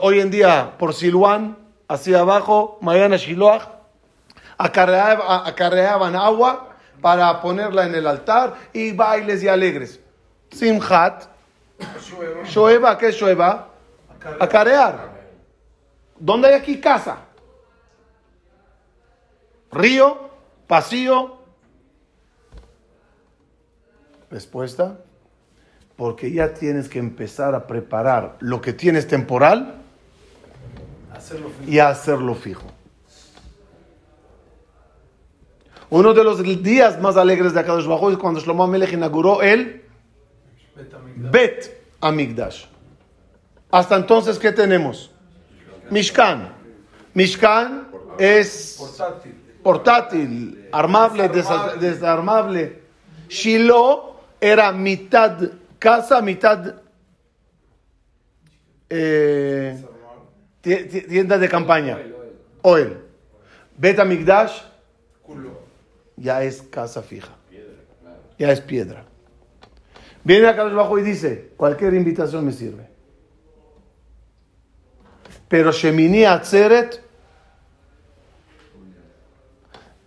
[0.00, 3.81] Hoy en día por Siluán, hacia abajo, mañana Shiloach.
[4.62, 6.68] Acarreaba- acarreaban agua
[7.00, 9.98] para ponerla en el altar y bailes y alegres.
[10.52, 11.24] Simchat,
[12.44, 13.68] Shoeva, ¿qué es Shoeva?
[14.38, 15.10] Acarear.
[16.16, 17.16] ¿Dónde hay aquí casa?
[19.72, 20.30] Río,
[20.68, 21.38] pasillo.
[24.30, 24.98] Respuesta.
[25.96, 29.74] Porque ya tienes que empezar a preparar lo que tienes temporal
[31.14, 32.66] Hacerlo y a hacerlo fijo.
[35.92, 39.82] Uno de los días más alegres de Akadosh Bajo es cuando Shlomo Amelech inauguró el.
[41.30, 42.64] Bet Amigdash.
[43.70, 45.10] Hasta entonces, ¿qué tenemos?
[45.90, 46.54] Mishkan.
[47.12, 49.34] Mishkan es Portátil.
[49.62, 52.80] portátil, armable, desa- desarmable.
[53.28, 55.38] Shiloh era mitad
[55.78, 56.74] casa, mitad
[58.88, 59.84] eh,
[60.62, 61.98] ti- ti- tienda de campaña.
[62.62, 62.96] Oil.
[63.76, 64.62] Bet Amigdash.
[66.16, 67.34] Ya es casa fija.
[68.38, 69.04] Ya es piedra.
[70.24, 72.88] Viene acá abajo y dice, cualquier invitación me sirve.
[75.48, 77.02] Pero Shemini Atzeret,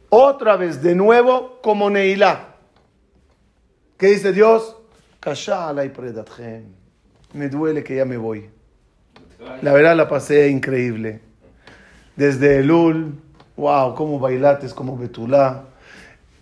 [0.09, 2.55] otra vez de nuevo como Neilá.
[3.97, 4.75] ¿Qué dice Dios?
[7.33, 8.49] Me duele que ya me voy.
[9.61, 11.21] La verdad la pasé increíble.
[12.15, 13.19] Desde Elul,
[13.57, 15.65] wow, cómo bailates, como Betulá.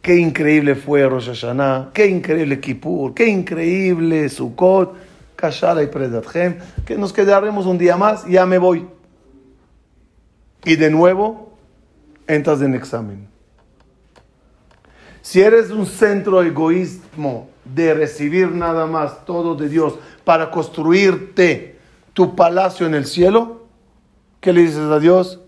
[0.04, 4.94] Qué increíble fue Rosh Hashanah, qué increíble Kippur, qué increíble Sukkot,
[5.38, 8.86] Kashala y Predatchem, que nos quedaremos un día más ya me voy.
[10.66, 11.54] Y de nuevo,
[12.28, 13.30] entras en examen.
[15.22, 19.94] Si eres un centro egoísmo de recibir nada más todo de Dios
[20.26, 21.78] para construirte
[22.12, 23.68] tu palacio en el cielo,
[24.42, 25.40] ¿qué le dices a Dios?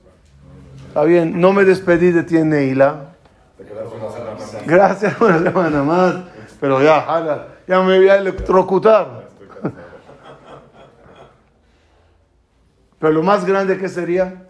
[0.88, 3.16] Está bien, no me despedí de ti en Neila.
[4.66, 6.16] Gracias, una semana más.
[6.60, 9.26] Pero ya, jala, ya me voy a electrocutar.
[13.00, 14.44] Pero lo más grande que sería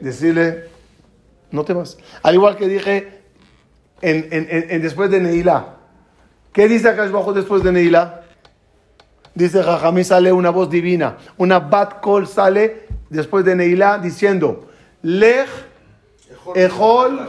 [0.00, 0.68] decirle,
[1.50, 1.96] no te vas.
[2.22, 3.20] Al igual que dije
[4.00, 5.74] en, en- en- en después de Neilá.
[6.52, 8.22] ¿Qué dice acá abajo después de Neilá?
[9.34, 11.16] Dice Jajamí sale una voz divina.
[11.36, 14.68] Una bat kol sale después de Neilá diciendo,
[15.02, 15.48] Lech
[16.54, 17.20] Ejol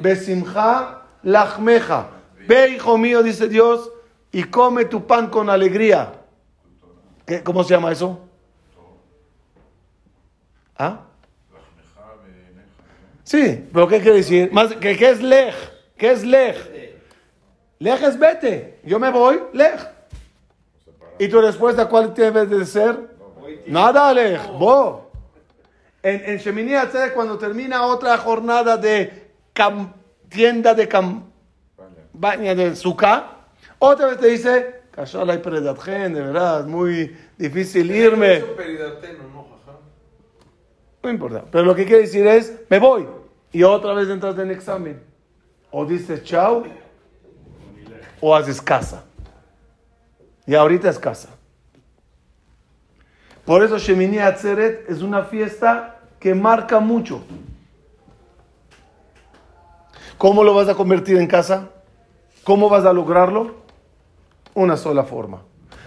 [0.00, 2.08] besimcha lachmeja.
[2.46, 3.90] Ve, hijo mío, dice Dios,
[4.32, 6.12] y come tu pan con alegría.
[7.26, 8.20] ¿Qué- ¿Cómo se llama eso?
[10.76, 11.00] ¿Ah?
[13.22, 14.52] Sí, pero ¿qué quiere decir?
[14.52, 15.54] Más, ¿qué, qué es lej?
[15.96, 16.56] ¿Qué es lej?
[17.78, 18.80] Lej es vete.
[18.84, 19.80] Yo me voy, lej.
[21.18, 23.14] ¿Y tu respuesta cuál debe de ser?
[23.66, 24.40] Nada, lej.
[24.58, 25.10] Bo.
[26.02, 29.23] En, en cuando termina otra jornada de
[30.28, 33.46] tienda de campaña de Sukkah,
[33.78, 38.42] otra vez te dice, Kashala y Predatgen, de verdad, es muy difícil irme.
[41.02, 41.44] No importa.
[41.50, 43.06] Pero lo que quiere decir es, me voy.
[43.52, 45.02] Y otra vez entras en examen.
[45.70, 46.64] O dices chao,
[48.20, 49.04] o haces casa.
[50.46, 51.28] Y ahorita es casa.
[53.44, 57.22] Por eso Shemini Atzeret es una fiesta que marca mucho.
[60.24, 61.68] ¿Cómo lo vas a convertir en casa?
[62.44, 63.56] ¿Cómo vas a lograrlo?
[64.54, 65.42] Una sola forma.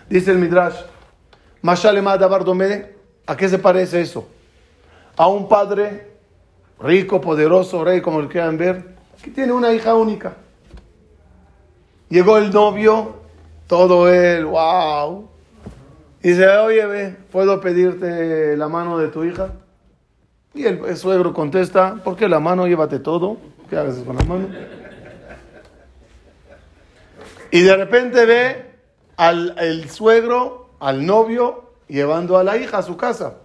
[0.08, 0.76] Dice el Midrash,
[3.26, 4.28] ¿a qué se parece eso?
[5.16, 6.12] a un padre
[6.80, 10.36] rico, poderoso, rey, como lo quieran ver, que tiene una hija única.
[12.08, 13.16] Llegó el novio,
[13.66, 15.28] todo él, wow.
[16.22, 19.54] Y dice, oye, ve, ¿puedo pedirte la mano de tu hija?
[20.54, 22.68] Y el, el suegro contesta, ¿por qué la mano?
[22.68, 23.57] Llévate todo.
[23.70, 24.48] ¿Qué haces con la mano?
[27.52, 28.66] Y de repente ve
[29.18, 33.36] al el suegro, al novio, llevando a la hija a su casa.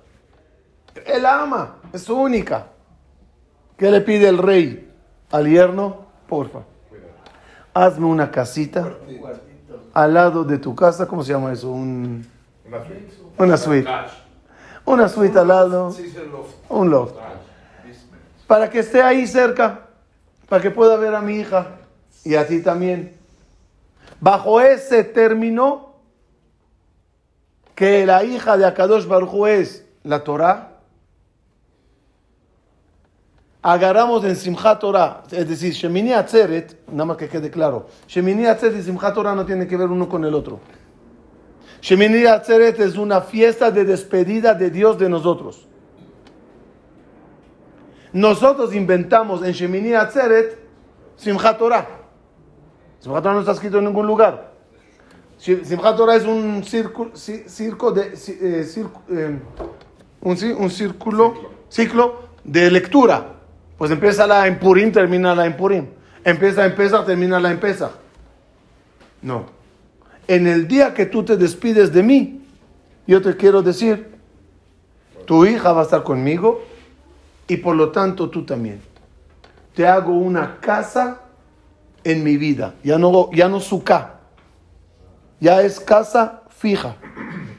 [1.07, 2.67] Él ama, es su única.
[3.77, 4.91] ¿Qué le pide el rey
[5.31, 6.07] al yerno?
[6.29, 6.61] Porfa,
[7.75, 8.89] hazme una casita
[9.95, 11.07] al lado de tu casa.
[11.07, 11.71] ¿Cómo se llama eso?
[11.71, 12.27] Un,
[12.67, 13.13] Una suite.
[13.39, 13.91] una suite.
[14.85, 15.95] Una suite al lado,
[16.69, 17.15] un loft.
[18.47, 19.87] Para que esté ahí cerca,
[20.53, 21.79] para que pueda ver a mi hija
[22.25, 23.17] y a ti también.
[24.21, 25.95] Bajo ese término,
[27.75, 30.77] que la hija de Akadosh Baruj es la Torah,
[33.63, 38.77] agarramos en Simchat Torah, es decir, Shemini Atzeret, nada más que quede claro, Shemini Atzeret
[38.77, 40.61] y Simchat Torah no tienen que ver uno con el otro.
[41.81, 45.67] Shemini Atzeret es una fiesta de despedida de Dios de nosotros.
[48.13, 50.59] Nosotros inventamos en Shemini Atzeret
[51.17, 51.87] Simchat Torah.
[53.01, 54.53] Simchat Torah no está escrito en ningún lugar.
[55.39, 58.67] Sim- Simchat Torah es un circo de, eh,
[59.11, 59.39] eh,
[60.21, 61.35] un, círculo,
[61.69, 63.37] ciclo de lectura.
[63.79, 65.87] Pues empieza la en Purim, termina la en Purim.
[66.23, 67.91] Empieza en termina la en.
[69.23, 69.47] No.
[70.29, 72.45] En el día que tú te despides de mí,
[73.07, 74.13] yo te quiero decir,
[75.25, 76.63] tu hija va a estar conmigo
[77.53, 78.81] y por lo tanto tú también.
[79.75, 81.21] Te hago una casa
[82.03, 82.75] en mi vida.
[82.83, 84.21] Ya no, ya no suká.
[85.39, 86.97] Ya es casa fija.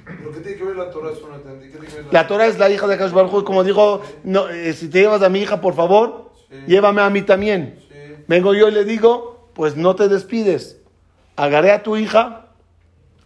[0.06, 1.12] ¿Pero qué tiene que ver la Torah?
[1.12, 1.68] Eso no entendí.
[1.68, 4.02] ¿Qué tiene que ver La Torah es la hija de Akash Baruj Hu, como dijo,
[4.24, 6.56] no, eh, si te llevas a mi hija, por favor, Sí.
[6.68, 7.78] llévame a mí también.
[7.80, 8.16] Sí.
[8.28, 10.80] Vengo yo y le digo, pues no te despides.
[11.36, 12.48] Agarré a tu hija,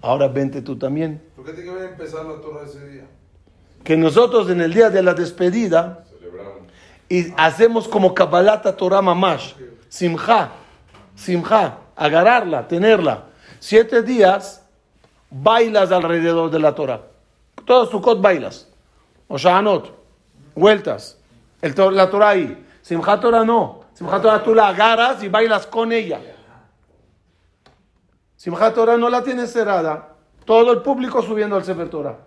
[0.01, 1.21] ahora vente tú también.
[1.35, 3.05] ¿Por qué tiene que ver empezar la Torah ese día?
[3.85, 6.03] Que nosotros en el día de la despedida.
[7.09, 9.53] Y hacemos como Kabbalata Torah Mamash,
[9.87, 10.49] Simcha,
[11.15, 13.23] Simcha, agarrarla, tenerla.
[13.59, 14.63] Siete días
[15.29, 17.01] bailas alrededor de la Torah.
[17.65, 18.67] Todo Sukkot bailas.
[19.27, 19.91] O Shahanot,
[20.55, 21.17] vueltas.
[21.61, 22.65] El, la Torah ahí.
[22.81, 23.81] Simchat Torah no.
[23.93, 26.19] Simchat Torah tú la agarras y bailas con ella.
[28.35, 30.09] Simchat Torah no la tienes cerrada.
[30.45, 32.17] Todo el público subiendo al Sefer Torah.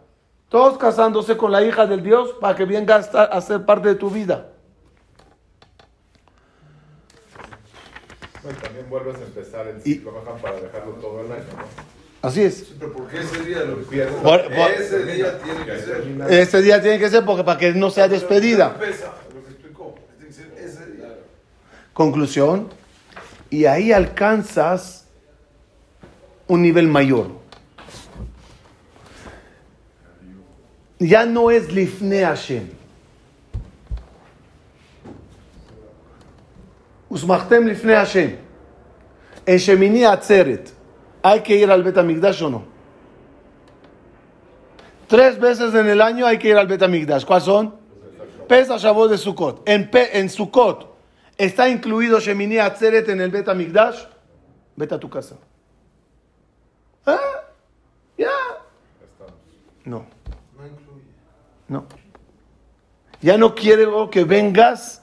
[0.48, 4.10] Todos casándose con la hija del Dios para que venga a ser parte de tu
[4.10, 4.49] vida.
[8.42, 12.28] Bueno, también vuelves a empezar el Y- ciclo baja para dejarlo todo el año, ¿no?
[12.28, 12.54] Así es.
[12.58, 15.78] Sí, pero ¿por qué ese día lo Pierdes la- Por- por- Ese día tiene que
[15.78, 16.04] ser.
[16.30, 18.76] Este día tiene que ser porque para que no sea despedida.
[18.82, 19.04] Ese.
[21.92, 22.68] Conclusión.
[23.50, 25.06] Y ahí alcanzas
[26.46, 27.28] un nivel mayor.
[30.98, 32.68] Ya no es Lifne Hashem.
[41.22, 42.64] ¿Hay que ir al Betamigdash o no?
[45.08, 47.24] Tres veces en el año hay que ir al Betamigdash.
[47.24, 47.74] ¿Cuáles son?
[48.48, 49.68] Pesach, Shavuot de Sukkot.
[49.68, 50.16] En, Pe-
[51.36, 54.04] está incluido Shemini Atzeret en el Betamigdash.
[54.76, 55.36] Vete a tu casa.
[58.16, 58.30] Ya.
[59.84, 60.04] No.
[61.68, 61.86] No.
[63.20, 65.02] Ya no quiero que vengas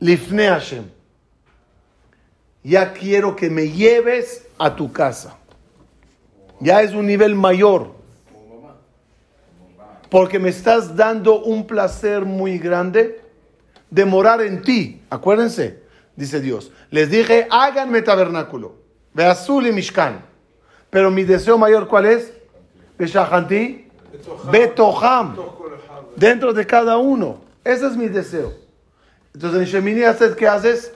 [0.00, 0.95] Lifne Hashem.
[2.66, 5.36] Ya quiero que me lleves a tu casa.
[6.58, 7.92] Ya es un nivel mayor.
[10.10, 13.20] Porque me estás dando un placer muy grande
[13.88, 15.00] de morar en ti.
[15.10, 15.80] Acuérdense,
[16.16, 16.72] dice Dios.
[16.90, 18.74] Les dije, háganme tabernáculo.
[19.14, 20.24] Ve azul y mishkan.
[20.90, 22.32] Pero mi deseo mayor, ¿cuál es?
[22.98, 23.86] Beshahanti.
[24.50, 25.36] Betoham
[26.16, 27.42] dentro de cada uno.
[27.62, 28.52] Ese es mi deseo.
[29.32, 30.00] Entonces en Shemini
[30.36, 30.95] ¿qué haces?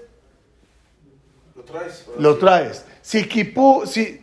[1.73, 2.07] Lo traes.
[2.19, 2.85] Lo traes.
[3.03, 4.23] Si Kippur, si,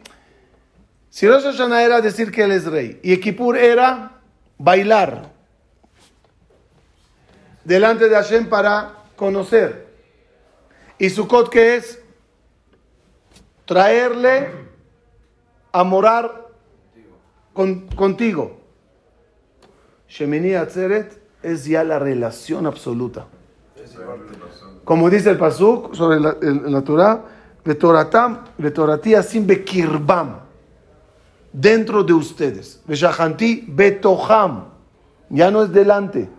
[1.10, 4.20] si Rosh Hashanah era decir que él es rey y Kippur era
[4.58, 5.32] bailar
[7.64, 9.88] delante de Hashem para conocer.
[11.00, 12.00] Y Sukkot, ¿qué es?
[13.66, 14.50] Traerle
[15.72, 16.48] a morar
[17.54, 18.62] con- contigo.
[20.08, 23.28] Shemini Atzeret es ya la relación absoluta.
[24.86, 27.26] Como dice el Pasuk sobre la, el- la Torah,
[27.68, 30.40] Vetoratam, Vetorati asim bekirbam,
[31.52, 32.82] dentro de ustedes.
[33.68, 34.70] Betoham,
[35.30, 36.30] ya no es delante.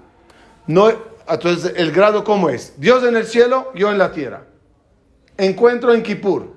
[0.67, 0.89] No,
[1.29, 2.73] entonces, ¿el grado cómo es?
[2.79, 4.45] Dios en el cielo, yo en la tierra.
[5.37, 6.57] Encuentro en Kippur.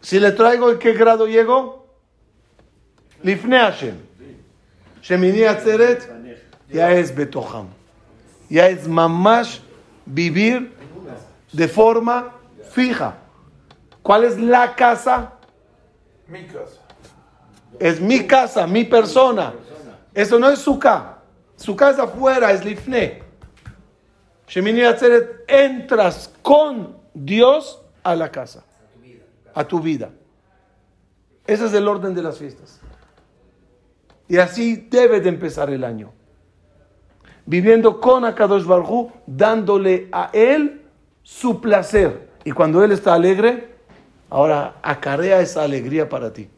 [0.00, 1.86] Si le traigo, ¿en qué grado llego?
[3.22, 3.96] Lifne Hashem.
[5.02, 6.10] Shemini Atzeret,
[6.70, 7.66] ya es Betoham.
[8.48, 9.58] Ya es mamash
[10.06, 10.72] vivir
[11.54, 12.32] de forma
[12.70, 13.16] fija.
[14.02, 15.32] ¿Cuál es la casa?
[16.26, 16.80] Mi casa.
[17.78, 19.54] Es mi casa, mi persona.
[20.12, 21.18] Eso no es su casa.
[21.56, 23.22] Su casa afuera es lifne.
[24.48, 28.64] Shemini Atzeret, entras con Dios a la casa,
[29.54, 30.10] a tu vida.
[31.46, 32.80] Ese es el orden de las fiestas.
[34.28, 36.12] Y así debe de empezar el año.
[37.46, 40.83] Viviendo con Akadosh Barhu, dándole a él
[41.24, 42.28] su placer.
[42.44, 43.74] Y cuando él está alegre,
[44.30, 46.48] ahora acarea esa alegría para ti.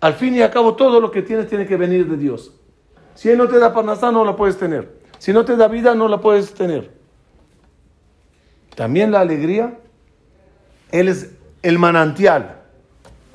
[0.00, 2.52] Al fin y al cabo, todo lo que tienes tiene que venir de Dios.
[3.14, 4.96] Si Él no te da parnasá, no la puedes tener.
[5.18, 6.92] Si no te da vida, no la puedes tener.
[8.76, 9.76] También la alegría,
[10.92, 12.60] Él es el manantial.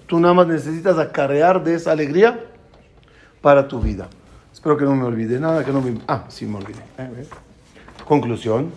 [0.07, 2.45] Tú nada más necesitas acarrear de esa alegría
[3.41, 4.07] para tu vida.
[4.53, 5.99] Espero que no me olvide nada, que no me...
[6.07, 6.81] Ah, sí me olvidé.
[8.07, 8.71] Conclusión.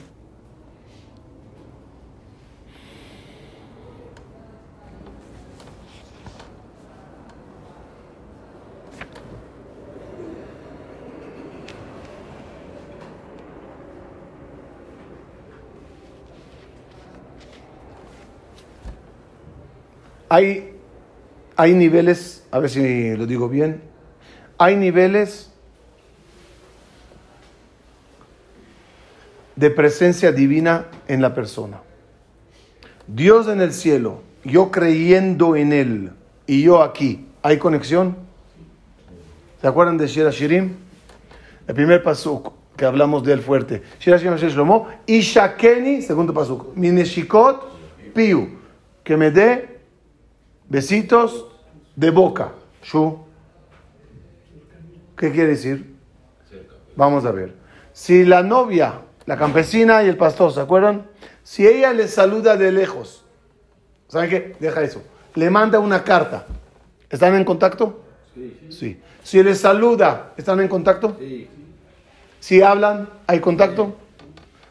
[20.28, 20.74] Hay,
[21.56, 23.82] hay niveles, a ver si lo digo bien,
[24.58, 25.52] hay niveles
[29.54, 31.80] de presencia divina en la persona.
[33.06, 36.12] Dios en el cielo, yo creyendo en Él
[36.46, 38.16] y yo aquí, ¿hay conexión?
[39.60, 40.74] ¿Se acuerdan de Shira Shirim?
[41.66, 43.82] El primer pasuk que hablamos de él fuerte.
[43.98, 48.58] Shira Shirim Shlomo, Ishakeni, segundo pasuk, Mineshikot Piu,
[49.02, 49.75] que me dé
[50.68, 51.46] besitos
[51.94, 52.52] de boca.
[52.82, 53.24] Shu.
[55.16, 55.94] ¿Qué quiere decir?
[56.94, 57.54] Vamos a ver.
[57.92, 61.06] Si la novia, la campesina y el pastor, ¿se acuerdan?
[61.42, 63.24] Si ella le saluda de lejos,
[64.08, 64.56] ¿saben qué?
[64.60, 65.02] Deja eso.
[65.34, 66.46] Le manda una carta.
[67.08, 68.02] ¿Están en contacto?
[68.70, 69.00] Sí.
[69.22, 71.16] Si le saluda, ¿están en contacto?
[71.18, 71.48] Sí.
[72.40, 73.96] Si hablan, ¿hay contacto?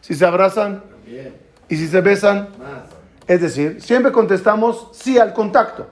[0.01, 1.33] Si se abrazan Bien.
[1.67, 2.94] y si se besan, Más.
[3.28, 5.88] Es decir, siempre contestamos sí al contacto,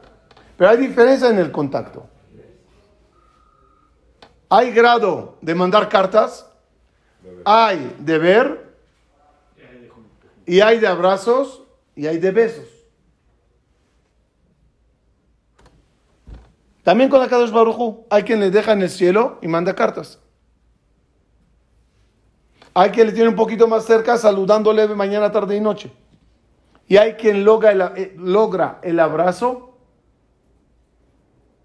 [0.58, 2.06] pero hay diferencia en el contacto.
[4.50, 6.48] Hay grado de mandar cartas,
[7.44, 8.76] hay de ver,
[10.46, 11.64] y hay de abrazos,
[11.96, 12.68] y hay de besos.
[16.84, 20.20] También con la Kadosh Baruchu, hay quien le deja en el cielo y manda cartas.
[22.74, 25.92] Hay quien le tiene un poquito más cerca saludándole mañana, tarde y noche.
[26.88, 29.78] Y hay quien logra el, eh, logra el abrazo.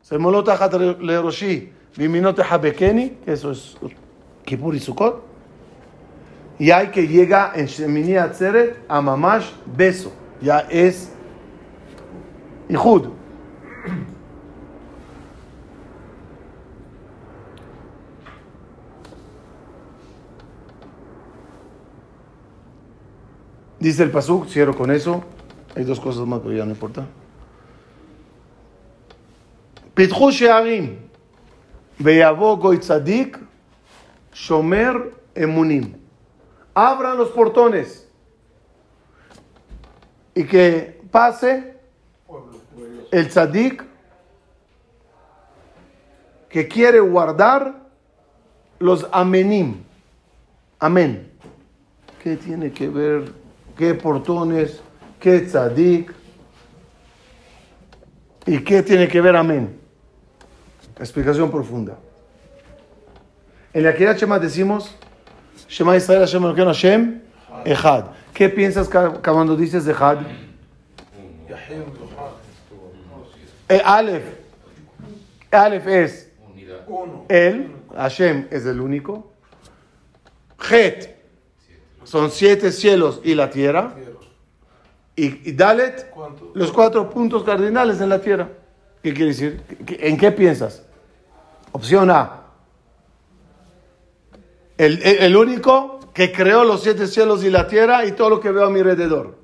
[0.01, 0.57] Se molota
[1.01, 3.77] le roshi, biminote habekeni, que eso es
[4.45, 5.23] Kippur y Sukkot.
[6.59, 10.13] Y hay que llega en Shemini Atzeret a mamash beso.
[10.41, 11.13] Ya es
[12.69, 13.11] Ihud.
[23.81, 25.23] Dice el Pasuk, cierro con eso.
[25.77, 27.07] Hay dos cosas más, pero ya no importa.
[29.95, 30.97] Pitchu she'arim,
[31.99, 33.39] goy tzadik,
[34.33, 35.95] shomer emunim.
[36.75, 38.09] Abran los portones
[40.35, 41.77] y que pase
[43.11, 43.85] el tzadik
[46.49, 47.89] que quiere guardar
[48.79, 49.83] los amenim.
[50.79, 51.33] Amén.
[52.23, 53.33] ¿Qué tiene que ver?
[53.79, 54.81] ¿Qué portones?
[55.21, 56.13] ¿Qué tzadik?
[58.45, 59.79] ¿Y qué tiene que ver amén?
[60.99, 61.97] Explicación profunda.
[63.73, 64.97] En la Kirat Shema decimos,
[65.69, 67.21] Shema Israel Hashem Elokeinu Hashem
[67.65, 68.07] Echad.
[68.35, 70.27] ¿Qué piensas cuando dices Duhan.
[73.69, 74.25] Eh, Aleph.
[75.53, 76.33] Aleph es
[76.89, 77.27] Uno.
[77.29, 79.31] Él, Hashem es el único.
[80.59, 81.18] Het
[82.09, 83.95] son siete cielos y la tierra.
[85.15, 86.53] Y, y Dalet, ¿Cuánto?
[86.55, 88.49] los cuatro puntos cardinales en la tierra.
[89.03, 89.61] ¿Qué quiere decir?
[89.85, 90.83] ¿Qué- ¿En qué piensas?
[91.73, 92.45] Opción A.
[94.79, 98.41] El, el- el único que creó los siete cielos y la tierra y todo lo
[98.41, 99.37] que veo a mi alrededor.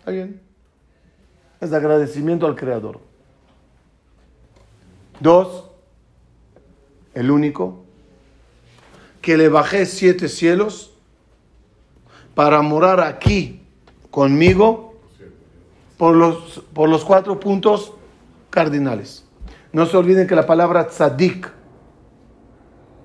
[0.00, 0.40] ¿Está bien?
[1.60, 3.00] Es de agradecimiento al creador.
[5.20, 5.66] Dos.
[7.14, 7.84] El único
[9.20, 10.89] que le bajé siete cielos
[12.34, 13.62] para morar aquí
[14.10, 14.94] conmigo
[15.96, 17.92] por los, por los cuatro puntos
[18.48, 19.24] cardinales.
[19.72, 21.52] No se olviden que la palabra tzadik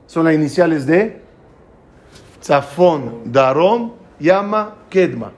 [0.07, 1.21] son las iniciales de
[2.41, 5.31] Zafón, Darom, Yama, Kedma.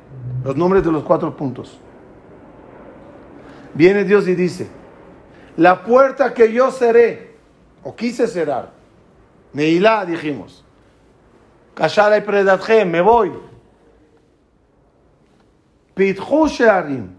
[0.44, 1.80] Los nombres de los cuatro puntos.
[3.74, 4.68] Viene Dios y dice,
[5.56, 7.36] la puerta que yo cerré,
[7.84, 8.72] o quise cerrar,
[9.54, 10.64] Neilá dijimos,
[11.74, 13.32] Kashara y Predatjem, me voy.
[15.98, 17.10] Pithu Shearim,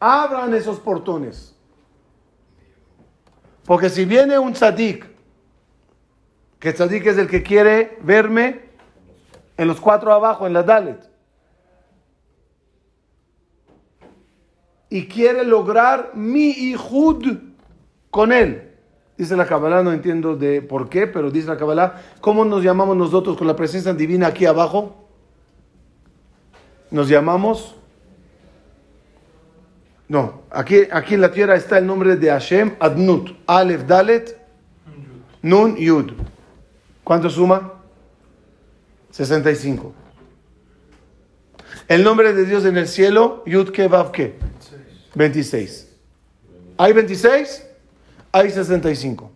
[0.00, 1.54] abran esos portones.
[3.66, 5.04] Porque si viene un tzadik,
[6.58, 8.62] que tzadik es el que quiere verme
[9.58, 11.06] en los cuatro abajo, en la Dalet,
[14.88, 17.36] y quiere lograr mi hijud
[18.10, 18.72] con él.
[19.18, 22.96] Dice la Kabbalah, no entiendo de por qué, pero dice la Kabbalah, ¿cómo nos llamamos
[22.96, 25.05] nosotros con la presencia divina aquí abajo?
[26.90, 27.76] Nos llamamos
[30.08, 34.38] no, aquí, aquí en la tierra está el nombre de Hashem, Adnut, Aleph, Dalet,
[35.42, 36.12] Nun, Yud.
[37.02, 37.72] ¿Cuánto suma?
[39.10, 39.92] 65.
[41.88, 44.38] El nombre de Dios en el cielo, Yud, Ke, Vav, Ke.
[45.14, 45.92] 26.
[46.78, 47.66] ¿Hay 26?
[48.32, 49.32] Hay 65.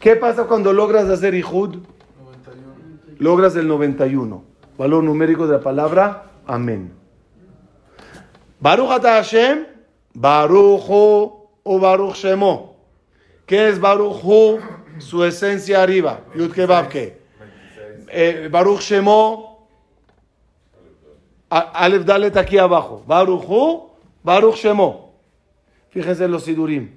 [0.00, 1.78] ¿Qué pasa cuando logras hacer Ihud?
[3.18, 4.51] Logras el 91.
[4.82, 6.92] Valor numérico de la palabra Amén.
[8.58, 9.64] Baruch Hashem,
[10.12, 12.74] Baruch o Baruch Shemo.
[13.46, 14.60] ¿Qué es Baruch?
[14.98, 16.22] Su esencia arriba.
[16.34, 17.16] Yud Kebabke.
[18.08, 19.68] Eh, Baruch Shemo.
[21.48, 23.04] Aleph Dalet aquí abajo.
[23.06, 23.46] Baruch
[24.24, 25.14] Baruch Shemo.
[25.90, 26.90] Fíjense en los Sidurim.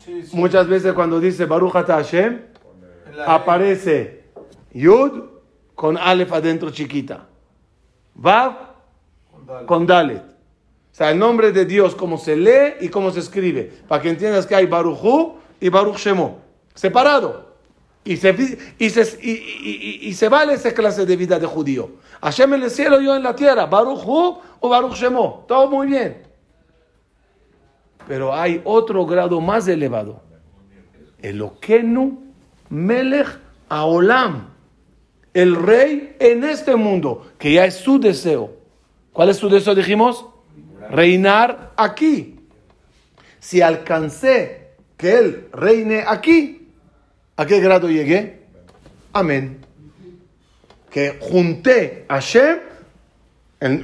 [0.00, 0.36] Sí, sí.
[0.36, 2.42] Muchas veces cuando dice Baruch Hashem,
[3.26, 4.24] aparece
[4.74, 5.37] Yud
[5.78, 7.24] con Aleph adentro chiquita.
[8.16, 8.52] Vav
[9.30, 9.66] con Dal.
[9.66, 10.22] con Dalet.
[10.24, 13.70] O sea, el nombre de Dios, cómo se lee y cómo se escribe.
[13.86, 16.40] Para que entiendas que hay Baruch Hu y Baruch Shemo.
[16.74, 17.54] Separado.
[18.04, 18.34] Y se,
[18.76, 21.90] y, se, y, se vale esa clase de vida de judío.
[22.22, 23.66] Hashem en el cielo, yo en la tierra.
[23.66, 25.44] Baruch Hu o Baruch Shemo.
[25.46, 26.24] Todo muy bien.
[28.08, 30.20] Pero hay otro grado más elevado.
[31.22, 32.20] Eloquenu
[32.68, 33.28] Melech
[33.68, 34.57] Aolam.
[35.38, 38.56] El rey en este mundo, que ya es su deseo.
[39.12, 39.72] ¿Cuál es su deseo?
[39.72, 40.26] Dijimos,
[40.90, 42.40] reinar aquí.
[43.38, 46.66] Si alcancé que él reine aquí,
[47.36, 48.46] ¿a qué grado llegué?
[49.12, 49.60] Amén.
[50.90, 52.58] Que junté a Shem,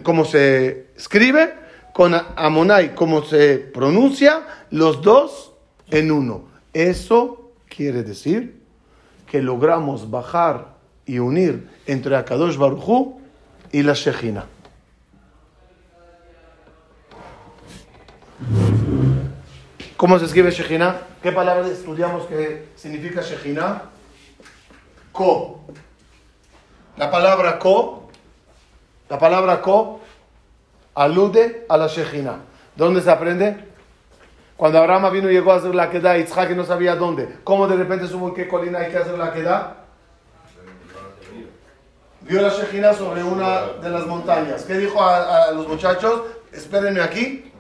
[0.02, 1.54] como se escribe,
[1.92, 5.52] con Amonai, como se pronuncia, los dos
[5.88, 6.46] en uno.
[6.72, 8.60] Eso quiere decir
[9.30, 10.73] que logramos bajar
[11.06, 13.20] y unir entre Akadosh Baruj Hu
[13.72, 14.46] y la Shejina.
[19.96, 21.00] ¿Cómo se escribe Shejina?
[21.22, 23.82] ¿Qué palabra estudiamos que significa Shejina?
[25.12, 25.60] Ko.
[26.96, 28.08] La palabra ko,
[29.08, 30.00] la palabra ko
[30.94, 32.40] alude a la Shejina.
[32.76, 33.56] ¿Dónde se aprende?
[34.56, 37.28] Cuando Abraham vino y llegó a hacer la queda, Yitzhak no sabía dónde.
[37.42, 39.83] ¿Cómo de repente supo en qué colina hay que hacer la queda?
[42.24, 44.64] Vio la Shejina sobre una de las montañas.
[44.64, 46.22] ¿Qué dijo a, a los muchachos?
[46.52, 47.52] Espérenme aquí.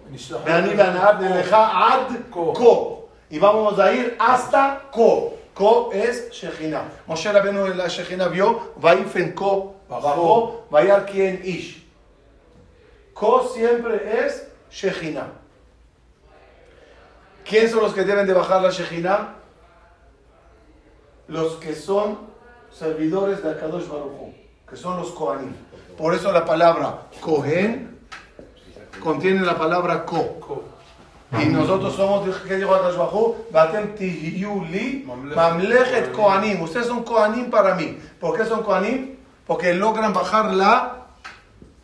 [3.30, 5.34] Y vamos a ir hasta Ko.
[5.52, 6.82] Ko es Shejina.
[7.06, 11.84] Moshe Rabbeinu en la Shejina vio, Vaifen Ko, bajó, Vayar quien Ish.
[13.12, 15.26] Ko siempre es Shejina.
[17.44, 19.34] ¿Quién son los que deben de bajar la Shejina?
[21.28, 22.18] Los que son
[22.72, 24.34] servidores de Akadosh Baruj Hu,
[24.68, 25.54] que son los Kohanim.
[25.96, 27.98] Por eso la palabra Kohen
[29.02, 30.64] contiene la palabra Ko.
[31.42, 33.36] Y nosotros somos, ¿qué dijo?
[33.50, 36.62] Batem tihiyu li mamlechet Kohanim.
[36.62, 37.98] Ustedes son Kohanim para mí.
[38.20, 39.16] ¿Por qué son Kohanim?
[39.46, 41.06] Porque logran bajar la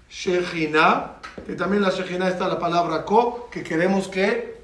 [0.09, 1.16] Shejina,
[1.47, 4.62] que también la Shejina está la palabra Ko, que queremos que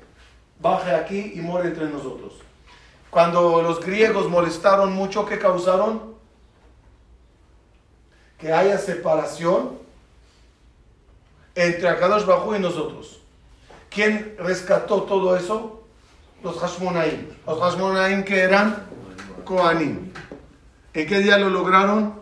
[0.60, 2.34] baje aquí y more entre nosotros.
[3.10, 6.15] Cuando los griegos molestaron mucho, ¿qué causaron?
[8.38, 9.78] Que haya separación
[11.54, 13.20] entre Akadosh Bajú y nosotros.
[13.90, 15.82] ¿Quién rescató todo eso?
[16.42, 17.28] Los Hashmonaim.
[17.46, 18.86] Los Hashmonaim que eran
[19.44, 20.12] Kohanim.
[20.92, 22.20] ¿En qué día lo lograron?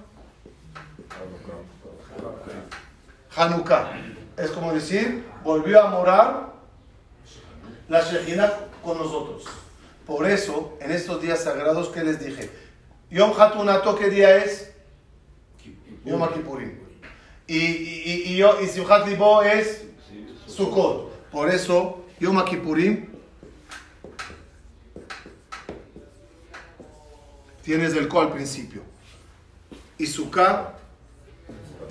[3.37, 3.91] Hanukkah.
[4.37, 6.53] Es como decir, volvió a morar
[7.89, 8.53] la Shekhinah
[8.83, 9.45] con nosotros.
[10.07, 12.51] Por eso, en estos días sagrados que les dije,
[13.11, 14.74] Yom Hatunato, ¿qué día es?
[16.05, 16.78] Yom Kippurim.
[17.46, 19.84] Y, y, y, y, Simchat Libo es
[20.46, 21.30] Sukkot.
[21.30, 23.07] Por eso, Yom Kippurim
[27.62, 28.82] tienes el ko al principio.
[29.98, 30.74] Y Sukkah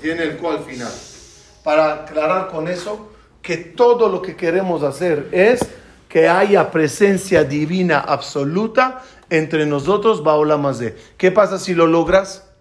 [0.02, 0.92] tiene el ko al final.
[1.64, 3.10] Para aclarar con eso,
[3.42, 5.68] que todo lo que queremos hacer es
[6.08, 10.96] que haya presencia divina absoluta entre nosotros, Baolamazé.
[11.18, 12.53] ¿Qué pasa si lo logras?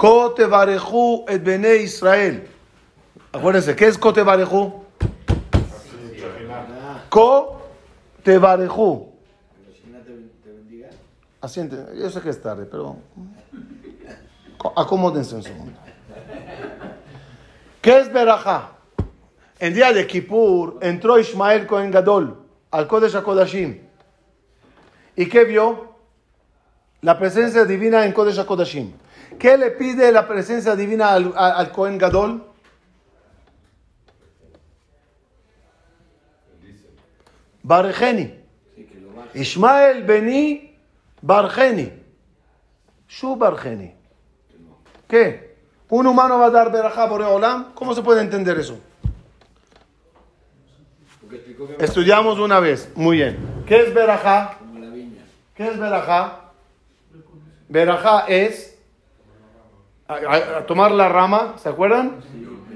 [0.00, 2.48] Kote Barejú et Bene Israel.
[3.34, 4.82] Acuérdense, ¿qué es Kote Barejú?
[7.10, 7.60] Ko
[8.24, 9.12] te barejú.
[11.42, 12.96] Asiente, yo sé que es tarde, pero
[14.56, 15.78] co- acomódense un segundo.
[17.82, 18.70] ¿Qué es Berajá?
[19.58, 22.38] En día de Kippur entró Ismael Cohen Gadol
[22.70, 23.80] al Kodesh HaKodashim.
[25.16, 25.94] ¿Y qué vio?
[27.02, 28.92] La presencia divina en Kodesh HaKodashim.
[29.40, 32.44] ¿Qué le pide la presencia divina al, Cohen Gadol?
[37.62, 38.34] Barjeni.
[39.32, 40.76] Ismael Beni
[41.22, 41.90] Barjeni.
[43.08, 43.94] Shu Barjeni.
[45.08, 45.56] ¿Qué?
[45.88, 47.72] ¿Un humano va a dar verajá por Olam?
[47.72, 48.78] ¿Cómo se puede entender eso?
[51.78, 52.92] Estudiamos una vez.
[52.94, 53.38] Muy bien.
[53.66, 53.94] ¿Qué es
[54.90, 55.22] viña.
[55.54, 56.50] ¿Qué es verajá?
[57.68, 58.69] Verajá es
[60.10, 62.16] a, tomar la rama, ¿se acuerdan?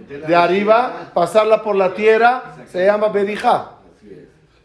[0.09, 3.71] De arriba, pasarla por la tierra, se llama berijá.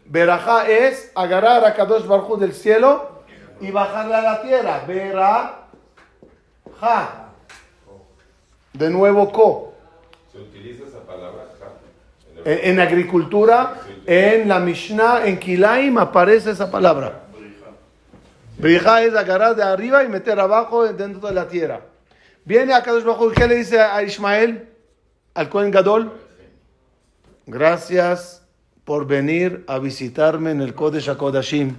[0.04, 3.22] Berajá es agarrar a Kadosh Baruj Hu del cielo
[3.60, 4.82] y bajarla a la tierra.
[4.86, 5.60] Berajá.
[8.72, 9.74] De nuevo, ko.
[10.32, 11.46] ¿Se utiliza esa palabra?
[11.58, 11.66] ja?
[12.44, 13.74] En agricultura,
[14.06, 17.22] en la Mishnah, en Kilaim aparece esa palabra.
[18.58, 21.80] Berajá es agarrar de arriba y meter abajo dentro de la tierra.
[22.44, 24.68] Viene a Kadosh Baruj Hu, ¿qué le dice a Ismael?
[25.34, 26.12] Al Cohen Gadol.
[27.46, 28.46] Gracias
[28.84, 31.76] por venir a visitarme en el Kodesh HaKodashim.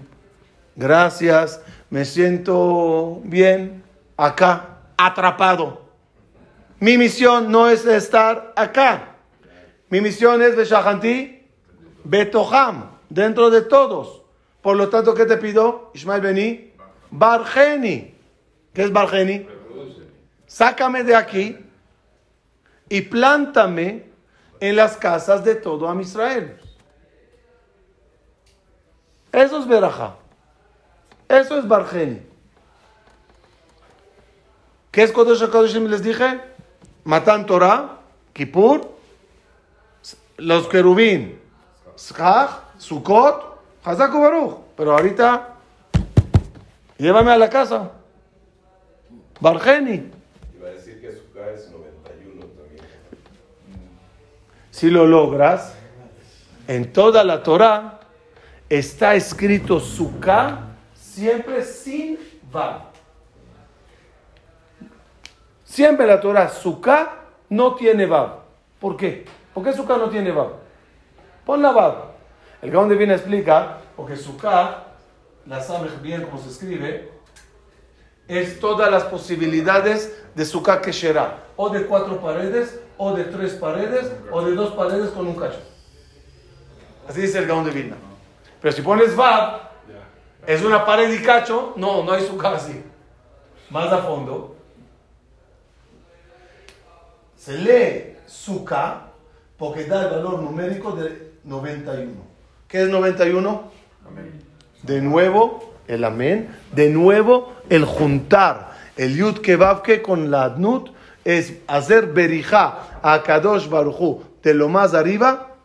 [0.75, 3.83] Gracias, me siento bien
[4.17, 5.81] acá, atrapado.
[6.79, 9.15] Mi misión no es estar acá.
[9.89, 11.43] Mi misión es Beshahanti,
[12.03, 14.21] Betoham, dentro de todos.
[14.61, 16.71] Por lo tanto, ¿qué te pido, Ismael Beni?
[17.09, 18.15] Bargeni.
[18.73, 19.47] ¿Qué es Bargeni?
[20.51, 21.57] Sácame de aquí
[22.89, 24.03] y plántame
[24.59, 26.59] en las casas de todo Am Israel.
[29.31, 30.17] Eso es Berajá.
[31.29, 32.21] Eso es Bargeni.
[34.91, 35.87] ¿Qué es Kodesh HaKodeshim?
[35.87, 36.41] Les dije.
[37.05, 37.99] Matan Torah,
[38.33, 38.93] Kippur,
[40.35, 41.39] los querubín,
[41.97, 44.57] Schach, Sukkot, Hazak Baruch.
[44.75, 45.55] Pero ahorita,
[46.97, 47.91] llévame a la casa.
[49.39, 50.19] Bargeni.
[51.41, 52.85] Iba a decir que su K es 91 también.
[54.69, 55.73] Si lo logras,
[56.67, 57.99] en toda la Torah
[58.69, 62.19] está escrito Sukkah siempre sin
[62.51, 62.91] Vav.
[65.65, 68.41] Siempre la Torah Sukkah no tiene Vav.
[68.79, 69.25] ¿Por qué?
[69.53, 70.53] ¿Por qué no tiene Vav?
[71.43, 72.11] Pon la Vav.
[72.61, 74.83] El Gaón de Viena explica, porque Sukkah,
[75.47, 77.09] la Samech bien como se escribe,
[78.27, 81.37] es todas las posibilidades de Sukkah Kesherá.
[81.55, 85.59] O de cuatro paredes, o de tres paredes, o de dos paredes con un cacho.
[87.07, 87.97] Así dice el Gaón de Vilna.
[88.61, 89.69] Pero si pones Vav,
[90.45, 92.83] es una pared y cacho, no, no hay Sukkah así.
[93.69, 94.55] Más a fondo,
[97.37, 99.07] se lee Sukkah
[99.57, 102.11] porque da el valor numérico de 91.
[102.67, 103.71] ¿Qué es 91?
[104.83, 106.49] De nuevo, el amén.
[106.73, 110.89] De nuevo, el juntar el yud kebabke con la adnut
[111.23, 115.55] es hacer berijá a Kadosh Baruchu de lo más arriba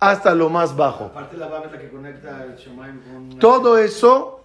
[0.00, 1.04] hasta lo más bajo.
[1.06, 3.38] Aparte la baba es la que conecta el Shemaim con...
[3.38, 4.41] Todo eso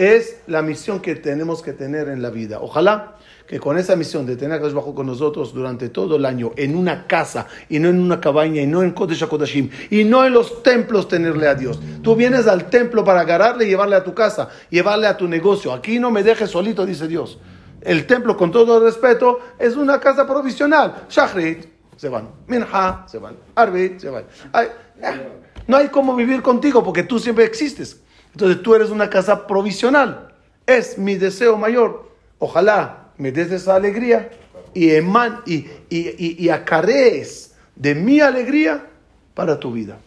[0.00, 2.58] es la misión que tenemos que tener en la vida.
[2.62, 6.24] Ojalá que con esa misión de tener a Kadosh Bajo con nosotros durante todo el
[6.24, 9.26] año, en una casa, y no en una cabaña, y no en Kodesh
[9.90, 11.78] y no en los templos tenerle a Dios.
[12.02, 15.70] Tú vienes al templo para agarrarle y llevarle a tu casa, llevarle a tu negocio.
[15.70, 17.38] Aquí no me dejes solito, dice Dios.
[17.82, 21.04] El templo, con todo el respeto, es una casa provisional.
[21.10, 22.30] Shachrit, se van.
[22.46, 23.36] Minha, se van.
[23.54, 24.24] Arbit, se van.
[24.50, 24.68] Ay,
[25.02, 25.28] eh,
[25.66, 28.00] no hay cómo vivir contigo porque tú siempre existes.
[28.32, 30.32] Entonces tú eres una casa provisional.
[30.66, 32.10] Es mi deseo mayor.
[32.38, 34.30] Ojalá me des esa alegría
[34.72, 36.50] y, eman, y, y, y, y
[37.76, 38.86] de mi alegría
[39.34, 39.98] para tu vida.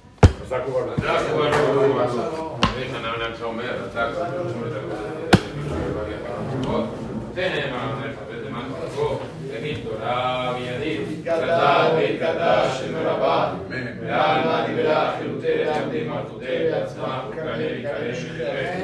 [11.24, 13.54] ברכתה וברכתה שם רבה,
[14.02, 18.80] מעלמא נבלה חילותיה דמלכותיה עצמה, וכהן כהן שחררת,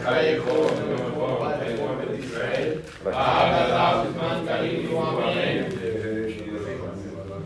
[0.00, 2.68] וחיי חור ומרחוב ותאמור בית ישראל,
[3.06, 5.62] עד עליו זמן קלים ומאמן.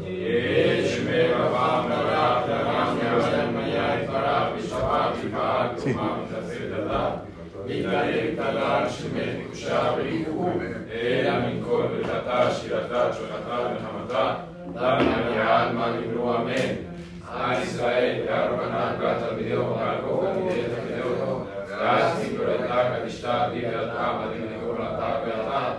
[0.07, 7.11] יש מרבה מרב, לרם ירם מיה את דבריו, ושבת ובעד ומר ותעשה דלה.
[7.67, 10.51] להתעייף כלל שמי קדושה ויקחו,
[10.93, 14.35] אלא מכל ברכתה, שירתה, שולחתה ונחמתה,
[14.73, 16.95] דמי עלמא נמנו אמן.
[17.35, 25.73] עם ישראל, והרבנה, והתלמידו, והרבו, ותלמידי תלמידו, ואז תגדולתה, קדישתה, דיברתה, ודמנגולתה, ואתה,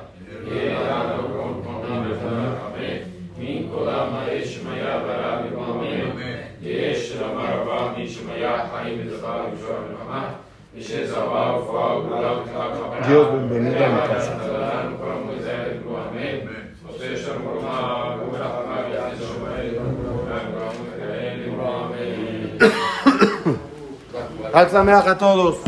[0.48, 2.98] יהיה לנו כל פונה ותנך אמן.
[3.38, 6.36] מן כל עמה יש שמיה ורב יום אמן.
[6.62, 10.32] יש רמה רבה מישמיה חיים וזכר ובשור מלחמה.
[10.76, 10.92] Dios,
[13.32, 14.38] bienvenido a mi casa.
[24.54, 24.70] Al
[25.08, 25.60] a todos.